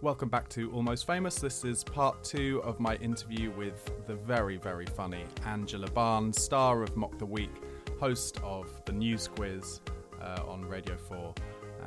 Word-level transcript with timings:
Welcome 0.00 0.28
back 0.28 0.48
to 0.50 0.70
Almost 0.70 1.08
Famous. 1.08 1.40
This 1.40 1.64
is 1.64 1.82
part 1.82 2.22
two 2.22 2.62
of 2.62 2.78
my 2.78 2.94
interview 2.98 3.50
with 3.50 3.90
the 4.06 4.14
very, 4.14 4.56
very 4.56 4.86
funny 4.86 5.24
Angela 5.44 5.90
Barnes, 5.90 6.40
star 6.40 6.84
of 6.84 6.96
Mock 6.96 7.18
the 7.18 7.26
Week, 7.26 7.50
host 7.98 8.38
of 8.44 8.70
the 8.84 8.92
News 8.92 9.26
Quiz 9.26 9.80
uh, 10.22 10.44
on 10.46 10.64
Radio 10.64 10.96
4. 10.96 11.34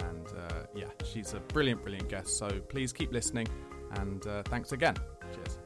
And 0.09 0.27
uh, 0.27 0.53
yeah, 0.75 0.89
she's 1.05 1.33
a 1.35 1.39
brilliant, 1.39 1.83
brilliant 1.83 2.09
guest. 2.09 2.37
So 2.37 2.49
please 2.67 2.91
keep 2.91 3.13
listening 3.13 3.47
and 3.91 4.27
uh, 4.27 4.43
thanks 4.43 4.73
again. 4.73 4.97
Cheers. 5.33 5.59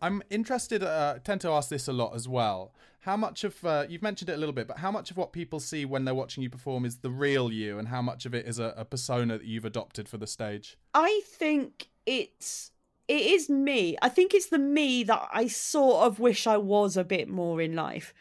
I'm 0.00 0.22
interested, 0.30 0.84
uh, 0.84 1.18
tend 1.24 1.40
to 1.40 1.50
ask 1.50 1.68
this 1.68 1.88
a 1.88 1.92
lot 1.92 2.14
as 2.14 2.28
well. 2.28 2.72
How 3.04 3.18
much 3.18 3.44
of, 3.44 3.62
uh, 3.66 3.84
you've 3.86 4.02
mentioned 4.02 4.30
it 4.30 4.32
a 4.32 4.38
little 4.38 4.54
bit, 4.54 4.66
but 4.66 4.78
how 4.78 4.90
much 4.90 5.10
of 5.10 5.18
what 5.18 5.30
people 5.30 5.60
see 5.60 5.84
when 5.84 6.06
they're 6.06 6.14
watching 6.14 6.42
you 6.42 6.48
perform 6.48 6.86
is 6.86 6.96
the 7.00 7.10
real 7.10 7.52
you, 7.52 7.78
and 7.78 7.88
how 7.88 8.00
much 8.00 8.24
of 8.24 8.34
it 8.34 8.46
is 8.46 8.58
a, 8.58 8.72
a 8.78 8.86
persona 8.86 9.36
that 9.36 9.46
you've 9.46 9.66
adopted 9.66 10.08
for 10.08 10.16
the 10.16 10.26
stage? 10.26 10.78
I 10.94 11.20
think 11.26 11.88
it's 12.06 12.70
it 13.06 13.20
is 13.20 13.50
me. 13.50 13.98
I 14.00 14.08
think 14.08 14.32
it's 14.32 14.48
the 14.48 14.58
me 14.58 15.04
that 15.04 15.28
I 15.30 15.48
sort 15.48 16.06
of 16.06 16.18
wish 16.18 16.46
I 16.46 16.56
was 16.56 16.96
a 16.96 17.04
bit 17.04 17.28
more 17.28 17.60
in 17.60 17.74
life. 17.74 18.14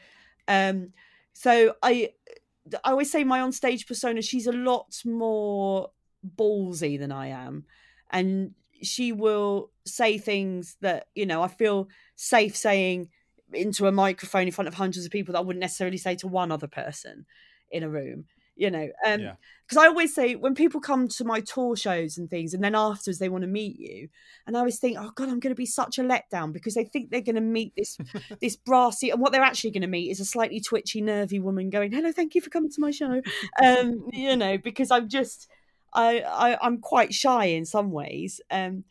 Um, 0.49 0.91
so 1.31 1.75
I 1.81 2.09
I 2.83 2.91
always 2.91 3.09
say 3.09 3.23
my 3.23 3.39
on 3.39 3.53
stage 3.53 3.87
persona. 3.87 4.21
She's 4.21 4.47
a 4.47 4.51
lot 4.51 5.01
more 5.05 5.91
ballsy 6.35 6.99
than 6.99 7.13
I 7.13 7.27
am, 7.27 7.63
and 8.11 8.51
she 8.81 9.13
will 9.13 9.71
say 9.85 10.17
things 10.17 10.75
that 10.81 11.07
you 11.15 11.25
know 11.25 11.41
I 11.41 11.47
feel 11.47 11.87
safe 12.17 12.57
saying 12.57 13.07
into 13.55 13.87
a 13.87 13.91
microphone 13.91 14.47
in 14.47 14.51
front 14.51 14.67
of 14.67 14.73
hundreds 14.73 15.05
of 15.05 15.11
people 15.11 15.33
that 15.33 15.39
I 15.39 15.41
wouldn't 15.41 15.61
necessarily 15.61 15.97
say 15.97 16.15
to 16.17 16.27
one 16.27 16.51
other 16.51 16.67
person 16.67 17.25
in 17.71 17.83
a 17.83 17.89
room. 17.89 18.25
You 18.55 18.69
know, 18.69 18.87
um, 19.03 19.19
Yeah. 19.19 19.35
because 19.65 19.83
I 19.83 19.87
always 19.87 20.13
say 20.13 20.35
when 20.35 20.53
people 20.53 20.79
come 20.79 21.07
to 21.07 21.23
my 21.23 21.39
tour 21.39 21.75
shows 21.75 22.19
and 22.19 22.29
things, 22.29 22.53
and 22.53 22.63
then 22.63 22.75
afterwards 22.75 23.17
they 23.17 23.27
want 23.27 23.41
to 23.41 23.47
meet 23.47 23.79
you, 23.79 24.09
and 24.45 24.55
I 24.55 24.59
always 24.59 24.77
think, 24.77 24.95
oh 24.99 25.09
god, 25.15 25.29
I'm 25.29 25.39
going 25.39 25.55
to 25.55 25.55
be 25.55 25.65
such 25.65 25.97
a 25.97 26.03
letdown 26.03 26.53
because 26.53 26.75
they 26.75 26.83
think 26.83 27.09
they're 27.09 27.22
going 27.22 27.33
to 27.33 27.41
meet 27.41 27.73
this 27.75 27.97
this 28.41 28.55
brassy, 28.55 29.09
and 29.09 29.19
what 29.19 29.31
they're 29.31 29.41
actually 29.41 29.72
going 29.72 29.81
to 29.81 29.88
meet 29.88 30.11
is 30.11 30.19
a 30.19 30.25
slightly 30.25 30.59
twitchy, 30.59 31.01
nervy 31.01 31.39
woman 31.39 31.72
going, 31.72 31.91
"Hello, 31.91 32.11
thank 32.11 32.35
you 32.35 32.41
for 32.41 32.51
coming 32.51 32.69
to 32.69 32.79
my 32.79 32.91
show," 32.91 33.23
um, 33.66 34.07
you 34.11 34.35
know, 34.35 34.59
because 34.59 34.91
I'm 34.91 35.09
just, 35.09 35.47
I, 35.91 36.19
I 36.19 36.57
I'm 36.61 36.78
quite 36.78 37.11
shy 37.11 37.45
in 37.45 37.66
some 37.66 37.89
ways, 37.89 38.39
um, 38.51 38.83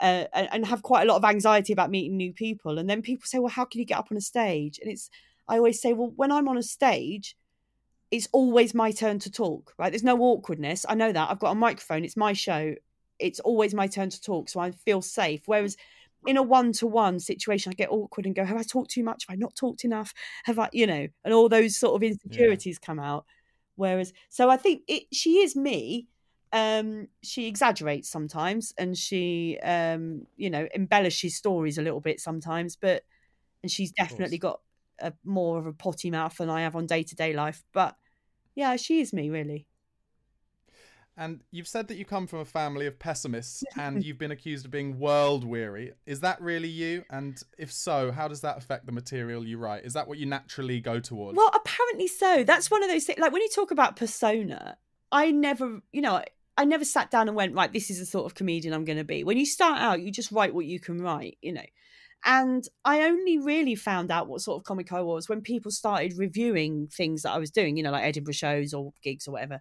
uh, 0.00 0.24
and, 0.32 0.48
and 0.52 0.66
have 0.66 0.82
quite 0.82 1.02
a 1.02 1.12
lot 1.12 1.16
of 1.16 1.24
anxiety 1.24 1.72
about 1.72 1.90
meeting 1.90 2.16
new 2.16 2.32
people, 2.32 2.78
and 2.78 2.88
then 2.88 3.02
people 3.02 3.26
say, 3.26 3.38
well, 3.38 3.48
how 3.48 3.64
can 3.64 3.80
you 3.80 3.86
get 3.86 3.98
up 3.98 4.08
on 4.10 4.16
a 4.16 4.20
stage? 4.22 4.78
And 4.80 4.90
it's, 4.90 5.10
I 5.48 5.56
always 5.56 5.80
say, 5.80 5.92
well, 5.92 6.12
when 6.16 6.32
I'm 6.32 6.48
on 6.48 6.56
a 6.56 6.62
stage 6.62 7.36
it's 8.10 8.28
always 8.32 8.74
my 8.74 8.90
turn 8.90 9.18
to 9.20 9.30
talk, 9.30 9.74
right? 9.78 9.90
There's 9.90 10.02
no 10.04 10.18
awkwardness. 10.18 10.86
I 10.88 10.94
know 10.94 11.12
that. 11.12 11.30
I've 11.30 11.38
got 11.38 11.52
a 11.52 11.54
microphone. 11.54 12.04
It's 12.04 12.16
my 12.16 12.32
show. 12.32 12.74
It's 13.18 13.40
always 13.40 13.74
my 13.74 13.86
turn 13.86 14.10
to 14.10 14.20
talk. 14.20 14.48
So 14.48 14.60
I 14.60 14.70
feel 14.70 15.02
safe. 15.02 15.42
Whereas 15.46 15.76
in 16.26 16.36
a 16.36 16.42
one 16.42 16.72
to 16.74 16.86
one 16.86 17.20
situation, 17.20 17.70
I 17.70 17.74
get 17.74 17.90
awkward 17.90 18.26
and 18.26 18.34
go, 18.34 18.44
Have 18.44 18.56
I 18.56 18.62
talked 18.62 18.90
too 18.90 19.04
much? 19.04 19.26
Have 19.28 19.34
I 19.34 19.38
not 19.38 19.54
talked 19.54 19.84
enough? 19.84 20.14
Have 20.44 20.58
I, 20.58 20.70
you 20.72 20.86
know, 20.86 21.06
and 21.24 21.34
all 21.34 21.48
those 21.48 21.76
sort 21.76 21.96
of 21.96 22.02
insecurities 22.02 22.78
come 22.78 22.98
out. 22.98 23.26
Whereas, 23.76 24.12
so 24.28 24.48
I 24.48 24.56
think 24.56 24.82
it, 24.88 25.04
she 25.12 25.38
is 25.38 25.54
me. 25.54 26.06
Um, 26.52 27.08
she 27.22 27.46
exaggerates 27.46 28.08
sometimes 28.08 28.72
and 28.78 28.96
she, 28.96 29.58
um, 29.62 30.26
you 30.36 30.50
know, 30.50 30.66
embellishes 30.74 31.36
stories 31.36 31.78
a 31.78 31.82
little 31.82 32.00
bit 32.00 32.20
sometimes, 32.20 32.76
but, 32.76 33.04
and 33.62 33.70
she's 33.70 33.92
definitely 33.92 34.38
got 34.38 34.60
a 34.98 35.12
more 35.24 35.58
of 35.58 35.66
a 35.66 35.72
potty 35.72 36.10
mouth 36.10 36.36
than 36.36 36.50
I 36.50 36.62
have 36.62 36.76
on 36.76 36.86
day 36.86 37.02
to 37.02 37.14
day 37.14 37.32
life. 37.32 37.64
But 37.72 37.96
yeah, 38.54 38.76
she 38.76 39.00
is 39.00 39.12
me 39.12 39.30
really. 39.30 39.66
And 41.18 41.40
you've 41.50 41.66
said 41.66 41.88
that 41.88 41.96
you 41.96 42.04
come 42.04 42.28
from 42.28 42.38
a 42.38 42.44
family 42.44 42.86
of 42.86 42.98
pessimists 42.98 43.64
and 43.76 44.04
you've 44.04 44.18
been 44.18 44.30
accused 44.30 44.64
of 44.64 44.70
being 44.70 45.00
world 45.00 45.44
weary. 45.44 45.92
Is 46.06 46.20
that 46.20 46.40
really 46.40 46.68
you? 46.68 47.04
And 47.10 47.42
if 47.58 47.72
so, 47.72 48.12
how 48.12 48.28
does 48.28 48.42
that 48.42 48.56
affect 48.56 48.86
the 48.86 48.92
material 48.92 49.44
you 49.44 49.58
write? 49.58 49.84
Is 49.84 49.94
that 49.94 50.06
what 50.06 50.18
you 50.18 50.26
naturally 50.26 50.80
go 50.80 51.00
towards? 51.00 51.36
Well, 51.36 51.50
apparently 51.52 52.06
so. 52.06 52.44
That's 52.44 52.70
one 52.70 52.84
of 52.84 52.88
those 52.88 53.04
things. 53.04 53.18
Like 53.18 53.32
when 53.32 53.42
you 53.42 53.48
talk 53.48 53.72
about 53.72 53.96
persona, 53.96 54.78
I 55.10 55.32
never, 55.32 55.80
you 55.92 56.02
know, 56.02 56.22
I 56.58 56.64
never 56.64 56.84
sat 56.84 57.10
down 57.12 57.28
and 57.28 57.36
went, 57.36 57.54
right, 57.54 57.72
this 57.72 57.88
is 57.88 58.00
the 58.00 58.04
sort 58.04 58.26
of 58.26 58.34
comedian 58.34 58.74
I'm 58.74 58.84
going 58.84 58.98
to 58.98 59.04
be. 59.04 59.22
When 59.22 59.38
you 59.38 59.46
start 59.46 59.78
out, 59.80 60.02
you 60.02 60.10
just 60.10 60.32
write 60.32 60.52
what 60.52 60.66
you 60.66 60.80
can 60.80 61.00
write, 61.00 61.38
you 61.40 61.52
know. 61.52 61.64
And 62.24 62.66
I 62.84 63.02
only 63.02 63.38
really 63.38 63.76
found 63.76 64.10
out 64.10 64.26
what 64.26 64.40
sort 64.40 64.60
of 64.60 64.64
comic 64.64 64.92
I 64.92 65.00
was 65.00 65.28
when 65.28 65.40
people 65.40 65.70
started 65.70 66.18
reviewing 66.18 66.88
things 66.88 67.22
that 67.22 67.30
I 67.30 67.38
was 67.38 67.52
doing, 67.52 67.76
you 67.76 67.84
know, 67.84 67.92
like 67.92 68.02
Edinburgh 68.02 68.34
shows 68.34 68.74
or 68.74 68.92
gigs 69.04 69.28
or 69.28 69.30
whatever. 69.30 69.60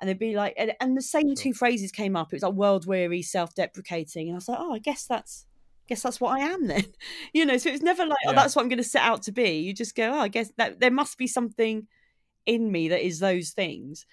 And 0.00 0.08
they'd 0.10 0.18
be 0.18 0.34
like, 0.34 0.54
and, 0.58 0.72
and 0.80 0.96
the 0.96 1.02
same 1.02 1.36
two 1.36 1.54
phrases 1.54 1.92
came 1.92 2.16
up. 2.16 2.32
It 2.32 2.36
was 2.36 2.42
like 2.42 2.54
world 2.54 2.84
weary, 2.84 3.22
self 3.22 3.54
deprecating. 3.54 4.26
And 4.26 4.34
I 4.34 4.38
was 4.38 4.48
like, 4.48 4.58
oh, 4.60 4.74
I 4.74 4.80
guess 4.80 5.06
that's, 5.06 5.46
I 5.84 5.86
guess 5.90 6.02
that's 6.02 6.20
what 6.20 6.36
I 6.36 6.40
am 6.40 6.66
then. 6.66 6.86
you 7.32 7.46
know, 7.46 7.58
so 7.58 7.70
it's 7.70 7.80
never 7.80 8.04
like, 8.04 8.18
oh, 8.26 8.32
that's 8.32 8.56
what 8.56 8.62
I'm 8.62 8.68
going 8.68 8.78
to 8.78 8.84
set 8.84 9.02
out 9.02 9.22
to 9.22 9.32
be. 9.32 9.60
You 9.60 9.72
just 9.72 9.94
go, 9.94 10.14
oh, 10.14 10.18
I 10.18 10.28
guess 10.28 10.50
that 10.56 10.80
there 10.80 10.90
must 10.90 11.16
be 11.16 11.28
something 11.28 11.86
in 12.44 12.72
me 12.72 12.88
that 12.88 13.06
is 13.06 13.20
those 13.20 13.50
things. 13.50 14.04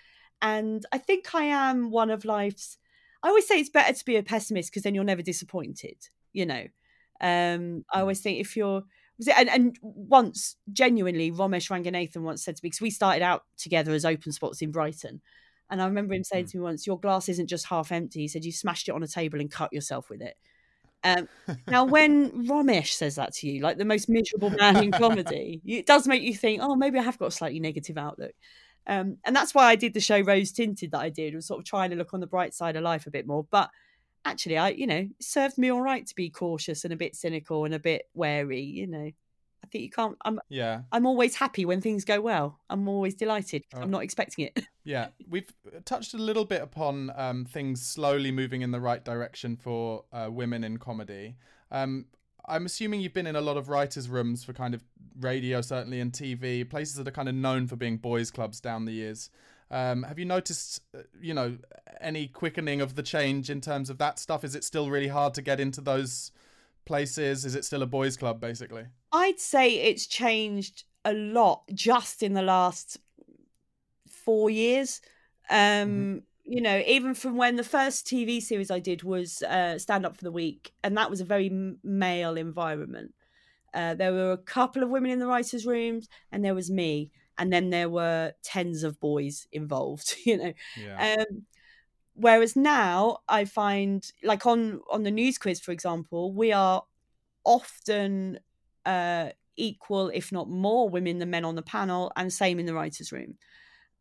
And 0.42 0.86
I 0.92 0.98
think 0.98 1.34
I 1.36 1.44
am 1.44 1.92
one 1.92 2.10
of 2.10 2.26
life's, 2.26 2.78
I 3.24 3.30
always 3.30 3.48
say 3.48 3.60
it's 3.60 3.70
better 3.70 3.94
to 3.94 4.06
be 4.06 4.16
a 4.16 4.24
pessimist 4.24 4.72
because 4.72 4.84
then 4.84 4.96
you're 4.96 5.04
never 5.04 5.22
disappointed, 5.22 5.98
you 6.34 6.46
know. 6.46 6.66
Um, 7.22 7.86
I 7.94 8.02
always 8.02 8.22
think 8.22 8.40
if 8.40 8.58
you're, 8.58 8.84
was 9.18 9.28
it, 9.28 9.36
and, 9.38 9.50
and 9.50 9.78
once 9.82 10.56
genuinely, 10.74 11.32
Romesh 11.32 11.70
Ranganathan 11.70 12.22
once 12.22 12.44
said 12.44 12.56
to 12.56 12.62
me, 12.64 12.70
because 12.70 12.82
we 12.82 12.90
started 12.90 13.22
out 13.22 13.44
together 13.58 13.94
as 13.94 14.06
open 14.06 14.32
spots 14.32 14.62
in 14.62 14.72
Brighton. 14.72 15.22
And 15.70 15.82
I 15.82 15.86
remember 15.86 16.14
him 16.14 16.24
saying 16.24 16.48
to 16.48 16.58
me 16.58 16.64
once, 16.64 16.86
Your 16.86 17.00
glass 17.00 17.30
isn't 17.30 17.48
just 17.48 17.68
half 17.68 17.92
empty. 17.92 18.20
He 18.22 18.28
said, 18.28 18.44
You 18.44 18.52
smashed 18.52 18.90
it 18.90 18.96
on 18.96 19.04
a 19.04 19.08
table 19.08 19.40
and 19.40 19.50
cut 19.50 19.72
yourself 19.72 20.10
with 20.10 20.22
it. 20.22 20.36
Um, 21.04 21.30
now, 21.68 21.86
when 21.86 22.48
Ramesh 22.48 22.94
says 22.94 23.16
that 23.16 23.34
to 23.36 23.48
you, 23.48 23.62
like 23.62 23.78
the 23.78 23.86
most 23.86 24.10
miserable 24.10 24.50
man 24.50 24.84
in 24.84 24.92
comedy, 24.92 25.62
it 25.66 25.86
does 25.86 26.08
make 26.08 26.24
you 26.24 26.36
think, 26.36 26.62
Oh, 26.62 26.76
maybe 26.76 27.00
I 27.00 27.04
have 27.04 27.18
got 27.18 27.28
a 27.28 27.32
slightly 27.32 27.60
negative 27.60 27.98
outlook. 27.98 28.34
Um, 28.88 29.18
and 29.24 29.36
that's 29.36 29.54
why 29.54 29.66
I 29.66 29.76
did 29.76 29.94
the 29.94 30.00
show 30.00 30.20
Rose 30.22 30.52
Tinted 30.52 30.92
that 30.92 31.00
I 31.00 31.10
did, 31.10 31.36
was 31.36 31.46
sort 31.46 31.60
of 31.60 31.66
trying 31.66 31.92
to 31.92 31.96
look 31.96 32.14
on 32.14 32.20
the 32.20 32.28
bright 32.28 32.54
side 32.54 32.76
of 32.76 32.84
life 32.84 33.08
a 33.08 33.12
bit 33.12 33.28
more. 33.28 33.46
But 33.50 33.70
actually, 34.26 34.58
I, 34.58 34.70
you 34.70 34.88
know, 34.88 35.08
it 35.18 35.24
served 35.24 35.58
me 35.58 35.72
all 35.72 35.82
right 35.82 36.06
to 36.06 36.16
be 36.16 36.30
cautious 36.30 36.84
and 36.84 36.94
a 36.94 36.98
bit 36.98 37.16
cynical 37.16 37.66
and 37.66 37.74
a 37.74 37.80
bit 37.80 38.04
wary. 38.14 38.62
You 38.62 38.88
know, 38.88 39.12
I 39.64 39.68
think 39.72 39.84
you 39.84 39.90
can't. 39.90 40.18
I'm, 40.26 40.40
yeah. 40.50 40.82
I'm 40.92 41.06
always 41.06 41.36
happy 41.36 41.66
when 41.66 41.82
things 41.82 42.06
go 42.06 42.22
well. 42.22 42.60
I'm 42.70 42.88
always 42.88 43.16
delighted. 43.16 43.64
Oh. 43.74 43.82
I'm 43.82 43.92
not 43.92 44.04
expecting 44.04 44.46
it. 44.46 44.66
Yeah, 44.84 45.10
we've 45.30 45.54
touched 45.86 46.16
a 46.16 46.18
little 46.18 46.44
bit 46.44 46.64
upon 46.64 47.12
um, 47.16 47.46
things 47.46 47.88
slowly 47.88 48.32
moving 48.32 48.64
in 48.64 48.72
the 48.72 48.80
right 48.80 49.06
direction 49.06 49.56
for 49.56 50.06
uh, 50.12 50.28
women 50.32 50.64
in 50.64 50.78
comedy. 50.78 51.36
Um, 51.70 52.08
I'm 52.48 52.66
assuming 52.66 53.02
you've 53.02 53.14
been 53.14 53.28
in 53.28 53.36
a 53.36 53.42
lot 53.42 53.58
of 53.58 53.70
writers' 53.70 54.10
rooms 54.10 54.44
for 54.44 54.54
kind 54.54 54.74
of 54.74 54.84
radio, 55.20 55.62
certainly, 55.62 56.00
and 56.00 56.12
TV, 56.12 56.68
places 56.70 56.96
that 56.96 57.08
are 57.08 57.12
kind 57.12 57.30
of 57.30 57.36
known 57.36 57.68
for 57.68 57.76
being 57.76 57.98
boys' 57.98 58.32
clubs 58.32 58.60
down 58.60 58.86
the 58.86 58.94
years. 58.94 59.30
Um, 59.70 60.04
have 60.04 60.20
you 60.20 60.26
noticed, 60.26 60.82
uh, 60.96 61.04
you 61.22 61.34
know, 61.34 61.58
any 62.02 62.28
quickening 62.28 62.82
of 62.82 62.96
the 62.96 63.04
change 63.04 63.50
in 63.50 63.62
terms 63.62 63.90
of 63.90 63.98
that 64.00 64.20
stuff? 64.20 64.44
Is 64.44 64.54
it 64.56 64.64
still 64.64 64.90
really 64.90 65.08
hard 65.08 65.34
to 65.36 65.42
get 65.42 65.60
into 65.60 65.80
those 65.80 66.32
places? 66.86 67.46
Is 67.46 67.56
it 67.56 67.64
still 67.64 67.82
a 67.82 67.88
boys' 67.88 68.18
club, 68.18 68.42
basically? 68.42 68.86
I'd 69.12 69.40
say 69.40 69.76
it's 69.76 70.08
changed 70.08 70.84
a 71.06 71.14
lot 71.14 71.64
just 71.74 72.22
in 72.22 72.34
the 72.34 72.42
last 72.42 72.98
four 74.08 74.50
years. 74.50 75.02
Um, 75.50 75.58
Mm-hmm. 75.58 76.18
You 76.52 76.60
know, 76.60 76.84
even 76.86 77.14
from 77.14 77.38
when 77.38 77.56
the 77.56 77.64
first 77.64 78.06
TV 78.06 78.42
series 78.42 78.70
I 78.70 78.80
did 78.80 79.04
was 79.04 79.42
uh, 79.44 79.80
Stand 79.80 80.06
Up 80.06 80.18
for 80.18 80.24
the 80.26 80.34
Week, 80.34 80.74
and 80.84 80.98
that 80.98 81.10
was 81.10 81.22
a 81.22 81.26
very 81.26 81.50
male 81.82 82.36
environment. 82.36 83.16
Uh, 83.74 83.96
there 83.96 84.14
were 84.14 84.34
a 84.34 84.38
couple 84.38 84.84
of 84.84 84.90
women 84.90 85.12
in 85.12 85.20
the 85.20 85.28
writers' 85.28 85.66
rooms, 85.66 86.10
and 86.32 86.44
there 86.44 86.56
was 86.56 86.70
me, 86.72 87.12
and 87.38 87.54
then 87.54 87.70
there 87.70 87.90
were 87.90 88.34
tens 88.44 88.84
of 88.84 89.00
boys 89.00 89.48
involved. 89.54 90.16
You 90.26 90.38
know, 90.38 90.54
Yeah. 90.76 91.06
um, 91.20 91.46
whereas 92.16 92.56
now 92.56 93.20
I 93.30 93.46
find, 93.46 94.12
like 94.24 94.46
on 94.46 94.82
on 94.92 95.04
the 95.04 95.12
news 95.12 95.38
quiz, 95.38 95.62
for 95.62 95.72
example, 95.72 96.34
we 96.34 96.52
are 96.54 96.84
often 97.46 98.40
uh, 98.86 99.32
equal, 99.58 100.10
if 100.10 100.32
not 100.32 100.50
more, 100.50 100.90
women 100.90 101.20
than 101.20 101.32
men 101.32 101.46
on 101.46 101.56
the 101.56 101.64
panel, 101.64 102.12
and 102.16 102.34
same 102.34 102.60
in 102.60 102.66
the 102.68 102.74
writers' 102.76 103.12
room. 103.12 103.38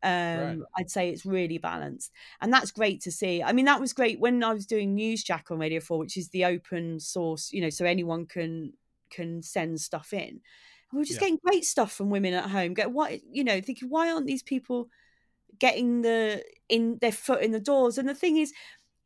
Um, 0.03 0.63
Right. 0.63 0.67
I'd 0.77 0.89
say 0.89 1.09
it's 1.09 1.25
really 1.25 1.57
balanced, 1.59 2.11
and 2.41 2.51
that's 2.53 2.71
great 2.71 3.01
to 3.01 3.11
see. 3.11 3.43
I 3.43 3.53
mean, 3.53 3.65
that 3.65 3.79
was 3.81 3.93
great 3.93 4.19
when 4.19 4.43
I 4.43 4.53
was 4.53 4.65
doing 4.65 4.95
Newsjack 4.97 5.51
on 5.51 5.59
Radio 5.59 5.79
Four, 5.79 5.99
which 5.99 6.17
is 6.17 6.29
the 6.29 6.45
open 6.45 6.99
source, 6.99 7.51
you 7.53 7.61
know, 7.61 7.69
so 7.69 7.85
anyone 7.85 8.25
can 8.25 8.73
can 9.11 9.41
send 9.43 9.81
stuff 9.81 10.13
in. 10.13 10.29
And 10.29 10.41
we 10.93 10.99
were 10.99 11.05
just 11.05 11.19
Yeah. 11.19 11.21
getting 11.21 11.39
great 11.45 11.65
stuff 11.65 11.91
from 11.93 12.09
women 12.09 12.33
at 12.33 12.49
home. 12.49 12.73
Get 12.73 12.91
what 12.91 13.21
you 13.23 13.43
know, 13.43 13.61
thinking 13.61 13.89
why 13.89 14.11
aren't 14.11 14.27
these 14.27 14.43
people 14.43 14.89
getting 15.59 16.01
the 16.01 16.43
in 16.69 16.97
their 17.01 17.11
foot 17.11 17.41
in 17.43 17.51
the 17.51 17.59
doors? 17.59 17.97
And 17.97 18.07
the 18.09 18.15
thing 18.15 18.37
is, 18.37 18.53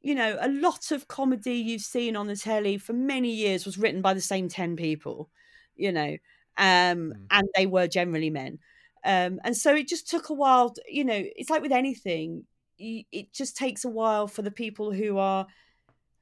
you 0.02 0.16
know, 0.16 0.38
a 0.42 0.50
lot 0.50 0.92
of 0.92 1.08
comedy 1.08 1.56
you've 1.56 1.82
seen 1.82 2.16
on 2.16 2.28
the 2.28 2.36
telly 2.38 2.78
for 2.78 2.94
many 2.94 3.32
years 3.34 3.66
was 3.66 3.78
written 3.78 4.02
by 4.02 4.14
the 4.14 4.22
same 4.22 4.50
10 4.50 4.76
people, 4.76 5.32
you 5.76 5.92
know, 5.92 6.18
um, 6.58 7.14
Mm. 7.14 7.30
and 7.32 7.48
they 7.56 7.68
were 7.68 7.88
generally 7.88 8.30
men. 8.32 8.60
Um, 9.06 9.40
and 9.44 9.56
so 9.56 9.76
it 9.76 9.88
just 9.88 10.10
took 10.10 10.30
a 10.30 10.34
while, 10.34 10.72
to- 10.72 10.84
you 10.90 11.06
know, 11.06 11.24
it's 11.36 11.50
like 11.50 11.62
with 11.62 11.72
anything, 11.72 12.46
it 12.78 13.32
just 13.32 13.56
takes 13.56 13.86
a 13.86 13.90
while 13.90 14.28
for 14.28 14.42
the 14.42 14.52
people 14.52 14.92
who 14.92 15.18
are, 15.18 15.48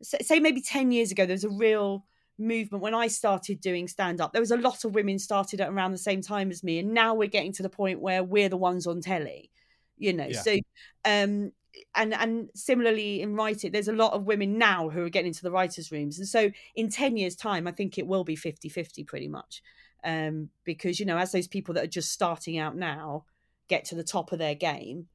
say, 0.02 0.40
maybe 0.40 0.62
10 0.62 0.92
years 0.92 1.12
ago, 1.12 1.26
there 1.26 1.34
was 1.34 1.46
a 1.46 1.50
real 1.50 2.06
movement 2.38 2.84
when 2.84 2.94
I 2.94 3.08
started 3.08 3.62
doing 3.62 3.88
stand 3.88 4.22
up. 4.22 4.34
There 4.34 4.42
was 4.42 4.52
a 4.52 4.58
lot 4.58 4.84
of 4.86 4.94
women 4.94 5.18
started 5.18 5.62
at 5.62 5.70
around 5.70 5.94
the 5.94 5.98
same 5.98 6.22
time 6.22 6.52
as 6.52 6.64
me. 6.64 6.80
And 6.80 6.94
now 6.94 7.16
we're 7.16 7.30
getting 7.30 7.54
to 7.54 7.64
the 7.64 7.70
point 7.70 8.02
where 8.02 8.24
we're 8.24 8.50
the 8.50 8.58
ones 8.58 8.86
on 8.86 9.02
telly, 9.02 9.50
you 9.98 10.14
know. 10.14 10.28
Yeah. 10.28 10.42
So, 10.42 10.58
um, 11.06 11.52
and 11.96 12.14
and 12.14 12.50
similarly 12.54 13.22
in 13.22 13.36
writing 13.36 13.72
there's 13.72 13.88
a 13.88 13.94
lot 13.94 14.14
of 14.14 14.26
women 14.26 14.58
now 14.58 14.90
who 14.90 15.04
are 15.04 15.10
getting 15.10 15.30
into 15.30 15.42
the 15.42 15.52
writers 15.52 15.92
rooms 15.92 16.20
and 16.20 16.28
so 16.28 16.52
in 16.76 16.90
10 16.90 17.18
years 17.18 17.36
time 17.36 17.68
i 17.68 17.72
think 17.72 17.98
it 17.98 18.06
will 18.06 18.24
be 18.24 18.36
50-50 18.36 19.06
pretty 19.08 19.28
much 19.28 19.62
um 20.04 20.50
because 20.64 21.00
you 21.00 21.06
know 21.06 21.18
as 21.18 21.32
those 21.32 21.48
people 21.48 21.74
that 21.74 21.84
are 21.84 21.88
just 21.88 22.12
starting 22.12 22.58
out 22.58 22.76
now 22.76 23.26
get 23.68 23.86
to 23.86 23.96
the 23.96 24.04
top 24.04 24.32
of 24.32 24.40
their 24.40 24.56
game 24.56 25.08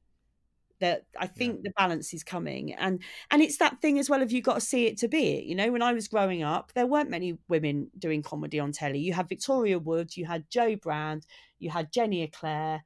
that 0.79 1.05
i 1.19 1.27
think 1.27 1.61
the 1.63 1.71
balance 1.77 2.13
is 2.13 2.23
coming. 2.23 2.73
And 2.73 3.01
and 3.31 3.41
it's 3.41 3.57
that 3.57 3.81
thing 3.81 3.99
as 3.99 4.09
well 4.09 4.21
of 4.21 4.31
you 4.31 4.41
got 4.41 4.55
to 4.55 4.61
see 4.61 4.85
it 4.87 4.97
to 4.99 5.07
be 5.07 5.33
it 5.33 5.43
you 5.43 5.55
know? 5.55 5.71
When 5.71 5.81
i 5.81 5.93
was 5.93 6.07
growing 6.07 6.41
up 6.41 6.71
there 6.73 6.87
weren't 6.87 7.09
many 7.09 7.37
women 7.49 7.91
doing 7.97 8.21
comedy 8.23 8.59
on 8.59 8.71
telly. 8.71 8.99
You 8.99 9.13
had 9.13 9.27
victoria 9.29 9.77
wood 9.77 10.15
you 10.15 10.25
had 10.25 10.49
jo 10.49 10.75
brand 10.77 11.25
you 11.59 11.69
had 11.69 11.91
jenny 11.91 12.23
eclair 12.23 12.83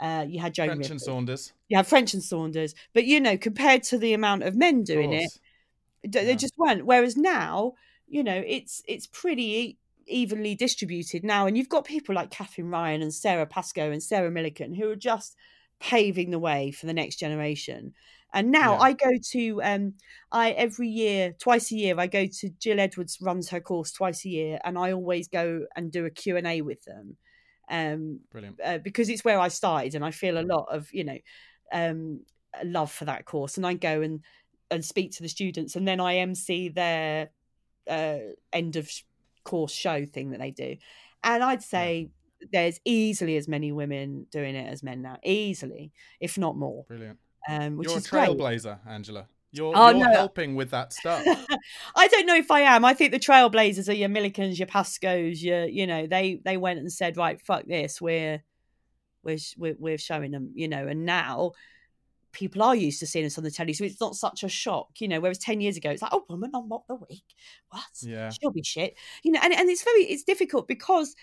uh, 0.00 0.26
you 0.28 0.40
had 0.40 0.52
Joan 0.52 0.68
French 0.68 0.90
and 0.90 1.00
Saunders. 1.00 1.52
You 1.68 1.78
have 1.78 1.86
French 1.88 2.12
and 2.12 2.22
Saunders, 2.22 2.74
but 2.92 3.06
you 3.06 3.18
know, 3.18 3.38
compared 3.38 3.82
to 3.84 3.96
the 3.98 4.12
amount 4.12 4.42
of 4.42 4.54
men 4.54 4.80
of 4.80 4.84
doing 4.84 5.12
it, 5.14 5.30
they 6.06 6.30
Yeah. 6.30 6.34
just 6.34 6.54
weren't. 6.58 6.84
Whereas 6.84 7.16
now, 7.16 7.74
you 8.06 8.22
know, 8.22 8.42
it's 8.46 8.82
it's 8.86 9.06
pretty 9.06 9.78
evenly 10.06 10.54
distributed 10.54 11.24
now, 11.24 11.46
and 11.46 11.56
you've 11.56 11.68
got 11.68 11.84
people 11.84 12.14
like 12.14 12.30
Katherine 12.30 12.70
Ryan 12.70 13.02
and 13.02 13.12
Sarah 13.14 13.46
Pascoe 13.46 13.90
and 13.90 14.02
Sarah 14.02 14.30
Millican 14.30 14.76
who 14.76 14.90
are 14.90 14.96
just 14.96 15.36
paving 15.80 16.30
the 16.30 16.38
way 16.38 16.70
for 16.70 16.86
the 16.86 16.94
next 16.94 17.16
generation. 17.16 17.94
And 18.32 18.50
now 18.50 18.72
Yeah. 18.72 18.78
I 18.78 18.92
go 18.92 19.10
to 19.32 19.62
um 19.62 19.94
I 20.32 20.50
every 20.52 20.88
year, 20.88 21.32
twice 21.38 21.70
a 21.72 21.76
year, 21.76 21.98
I 21.98 22.06
go 22.06 22.26
to 22.26 22.50
Jill 22.58 22.80
Edwards 22.80 23.18
runs 23.20 23.50
her 23.50 23.60
course 23.60 23.92
twice 23.92 24.24
a 24.24 24.28
year, 24.28 24.58
and 24.64 24.78
I 24.78 24.92
always 24.92 25.28
go 25.28 25.66
and 25.76 25.90
do 25.92 26.04
a 26.06 26.10
Q 26.10 26.36
and 26.36 26.46
A 26.46 26.62
with 26.62 26.82
them. 26.84 27.16
Um, 27.68 28.20
Brilliant. 28.30 28.60
uh, 28.64 28.78
because 28.78 29.08
it's 29.08 29.24
where 29.24 29.40
I 29.40 29.48
started, 29.48 29.94
and 29.94 30.04
I 30.04 30.10
feel 30.10 30.38
a 30.38 30.42
lot 30.42 30.66
of 30.70 30.92
you 30.92 31.04
know 31.04 31.18
um, 31.72 32.24
love 32.64 32.92
for 32.92 33.04
that 33.06 33.24
course. 33.24 33.56
And 33.56 33.66
I 33.66 33.74
go 33.74 34.02
and 34.02 34.22
and 34.70 34.84
speak 34.84 35.12
to 35.12 35.22
the 35.22 35.28
students, 35.28 35.76
and 35.76 35.86
then 35.86 36.00
I 36.00 36.16
MC 36.16 36.68
their 36.68 37.30
uh, 37.88 38.18
end 38.52 38.76
of 38.76 38.90
course 39.46 39.72
show 39.72 40.04
thing 40.04 40.30
that 40.32 40.40
they 40.40 40.50
do. 40.50 40.76
And 41.24 41.42
I'd 41.42 41.62
say 41.62 42.10
there's 42.52 42.78
easily 42.84 43.36
as 43.36 43.48
many 43.48 43.72
women 43.72 44.26
doing 44.30 44.54
it 44.54 44.70
as 44.70 44.82
men 44.82 45.00
now, 45.02 45.16
easily, 45.24 45.92
if 46.20 46.36
not 46.36 46.56
more. 46.56 46.84
Brilliant. 46.88 47.18
Um, 47.48 47.76
which 47.78 47.88
You're 47.88 47.96
a 47.96 48.00
is 48.00 48.06
great. 48.08 48.28
trailblazer, 48.28 48.78
Angela. 48.86 49.26
You're, 49.52 49.72
Oh, 49.74 49.88
you're 49.90 50.08
no. 50.08 50.12
helping 50.12 50.54
with 50.56 50.70
that 50.70 50.92
stuff. 50.92 51.22
I 51.96 52.08
don't 52.08 52.26
know 52.26 52.36
if 52.36 52.50
I 52.50 52.60
am. 52.60 52.84
I 52.84 52.92
think 52.92 53.12
the 53.12 53.18
Trailblazers 53.18 53.88
are 53.88 53.92
your 53.94 54.08
Millicans, 54.10 54.58
your 54.58 54.66
Pascoes, 54.66 55.40
your 55.42 55.64
you 55.64 55.86
know 55.86 56.06
they 56.06 56.40
they 56.44 56.56
went 56.56 56.80
and 56.80 56.92
said 56.92 57.16
right, 57.16 57.40
fuck 57.40 57.64
this, 57.66 58.00
we're 58.00 58.42
we're 59.22 59.38
we're, 59.56 59.76
we're 59.78 59.98
showing 59.98 60.32
them, 60.32 60.50
you 60.54 60.68
know, 60.68 60.86
and 60.86 61.06
now 61.06 61.52
people 62.36 62.62
are 62.62 62.76
used 62.76 63.00
to 63.00 63.06
seeing 63.06 63.24
us 63.24 63.38
on 63.38 63.44
the 63.44 63.50
telly, 63.50 63.72
so 63.72 63.82
it's 63.82 64.00
not 64.00 64.14
such 64.14 64.44
a 64.44 64.48
shock, 64.48 65.00
you 65.00 65.08
know. 65.08 65.20
Whereas 65.20 65.38
ten 65.38 65.60
years 65.60 65.76
ago, 65.76 65.90
it's 65.90 66.02
like, 66.02 66.12
oh, 66.12 66.24
woman 66.28 66.50
on 66.54 66.68
Mock 66.68 66.86
the 66.86 66.94
Week, 66.94 67.24
what? 67.70 67.82
Yeah. 68.02 68.30
she'll 68.30 68.52
be 68.52 68.62
shit, 68.62 68.96
you 69.22 69.32
know. 69.32 69.40
And 69.42 69.54
and 69.54 69.70
it's 69.70 69.82
very 69.82 70.02
it's 70.02 70.22
difficult 70.22 70.68
because 70.68 71.16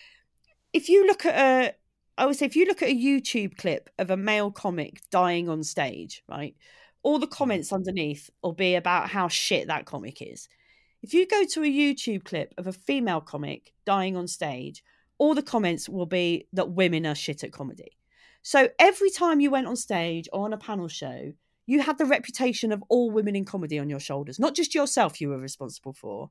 if 0.74 0.90
you 0.90 1.06
look 1.06 1.26
at 1.26 1.36
a 1.36 1.76
I 2.18 2.26
would 2.26 2.36
say 2.36 2.48
if 2.48 2.56
you 2.56 2.66
look 2.66 2.82
at 2.82 2.90
a 2.90 2.96
YouTube 2.96 3.58
clip 3.58 3.90
of 4.00 4.10
a 4.10 4.18
male 4.18 4.52
comic 4.52 5.02
dying 5.12 5.50
on 5.50 5.64
stage, 5.64 6.24
right? 6.28 6.56
All 7.04 7.20
the 7.20 7.28
mm. 7.28 7.32
comments 7.32 7.72
underneath 7.72 8.30
will 8.42 8.54
be 8.54 8.76
about 8.76 9.10
how 9.10 9.28
shit 9.28 9.68
that 9.68 9.86
comic 9.86 10.22
is. 10.22 10.50
If 11.04 11.14
you 11.14 11.28
go 11.28 11.44
to 11.44 11.64
a 11.64 11.68
YouTube 11.68 12.24
clip 12.24 12.54
of 12.58 12.66
a 12.66 12.74
female 12.74 13.22
comic 13.22 13.74
dying 13.86 14.16
on 14.16 14.28
stage, 14.28 14.84
all 15.20 15.36
the 15.36 15.44
comments 15.44 15.88
will 15.88 16.06
be 16.06 16.48
that 16.54 16.72
women 16.72 17.06
are 17.06 17.16
shit 17.16 17.44
at 17.44 17.52
comedy. 17.52 17.98
So 18.44 18.70
every 18.78 19.10
time 19.10 19.40
you 19.40 19.50
went 19.50 19.68
on 19.68 19.76
stage 19.76 20.28
or 20.32 20.46
on 20.46 20.54
a 20.54 20.58
panel 20.58 20.90
show, 20.90 21.34
you 21.66 21.82
had 21.82 21.98
the 21.98 22.06
reputation 22.06 22.72
of 22.72 22.84
all 22.90 23.10
women 23.10 23.36
in 23.36 23.46
comedy 23.46 23.80
on 23.80 23.90
your 23.90 24.02
shoulders, 24.02 24.38
not 24.38 24.54
just 24.54 24.76
yourself 24.76 25.22
you 25.22 25.30
were 25.30 25.38
responsible 25.38 25.94
for. 25.94 26.30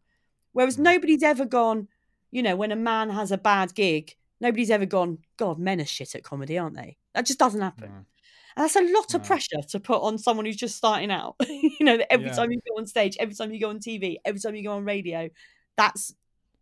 Whereas 0.53 0.77
mm. 0.77 0.81
nobody's 0.81 1.23
ever 1.23 1.47
gone, 1.47 1.89
you 2.31 2.43
know, 2.43 2.55
when 2.55 2.71
a 2.71 2.77
man 2.77 3.09
has 3.11 3.33
a 3.33 3.39
bad 3.39 3.75
gig, 3.75 4.15
nobody's 4.41 4.71
ever 4.71 4.85
gone, 4.85 5.19
God, 5.39 5.59
men 5.59 5.81
are 5.81 5.87
shit 5.87 6.15
at 6.15 6.23
comedy, 6.23 6.59
aren't 6.59 6.77
they? 6.77 6.99
That 7.15 7.25
just 7.25 7.39
doesn't 7.39 7.63
happen. 7.63 7.89
No. 7.89 8.05
And 8.55 8.65
that's 8.65 8.77
a 8.77 8.83
lot 8.83 9.15
of 9.15 9.23
No. 9.23 9.27
pressure 9.27 9.63
to 9.71 9.81
put 9.81 10.03
on 10.03 10.19
someone 10.19 10.45
who's 10.45 10.57
just 10.57 10.77
starting 10.77 11.11
out. 11.11 11.37
you 11.49 11.73
know, 11.81 11.97
that 11.97 12.13
every 12.13 12.27
Yeah. 12.27 12.35
time 12.35 12.53
you 12.53 12.61
go 12.69 12.79
on 12.79 12.87
stage, 12.87 13.17
every 13.19 13.35
time 13.35 13.53
you 13.53 13.61
go 13.61 13.71
on 13.71 13.79
TV, 13.81 14.19
every 14.27 14.41
time 14.41 14.55
you 14.55 14.63
go 14.63 14.73
on 14.73 14.85
radio, 14.85 15.31
that's 15.79 16.15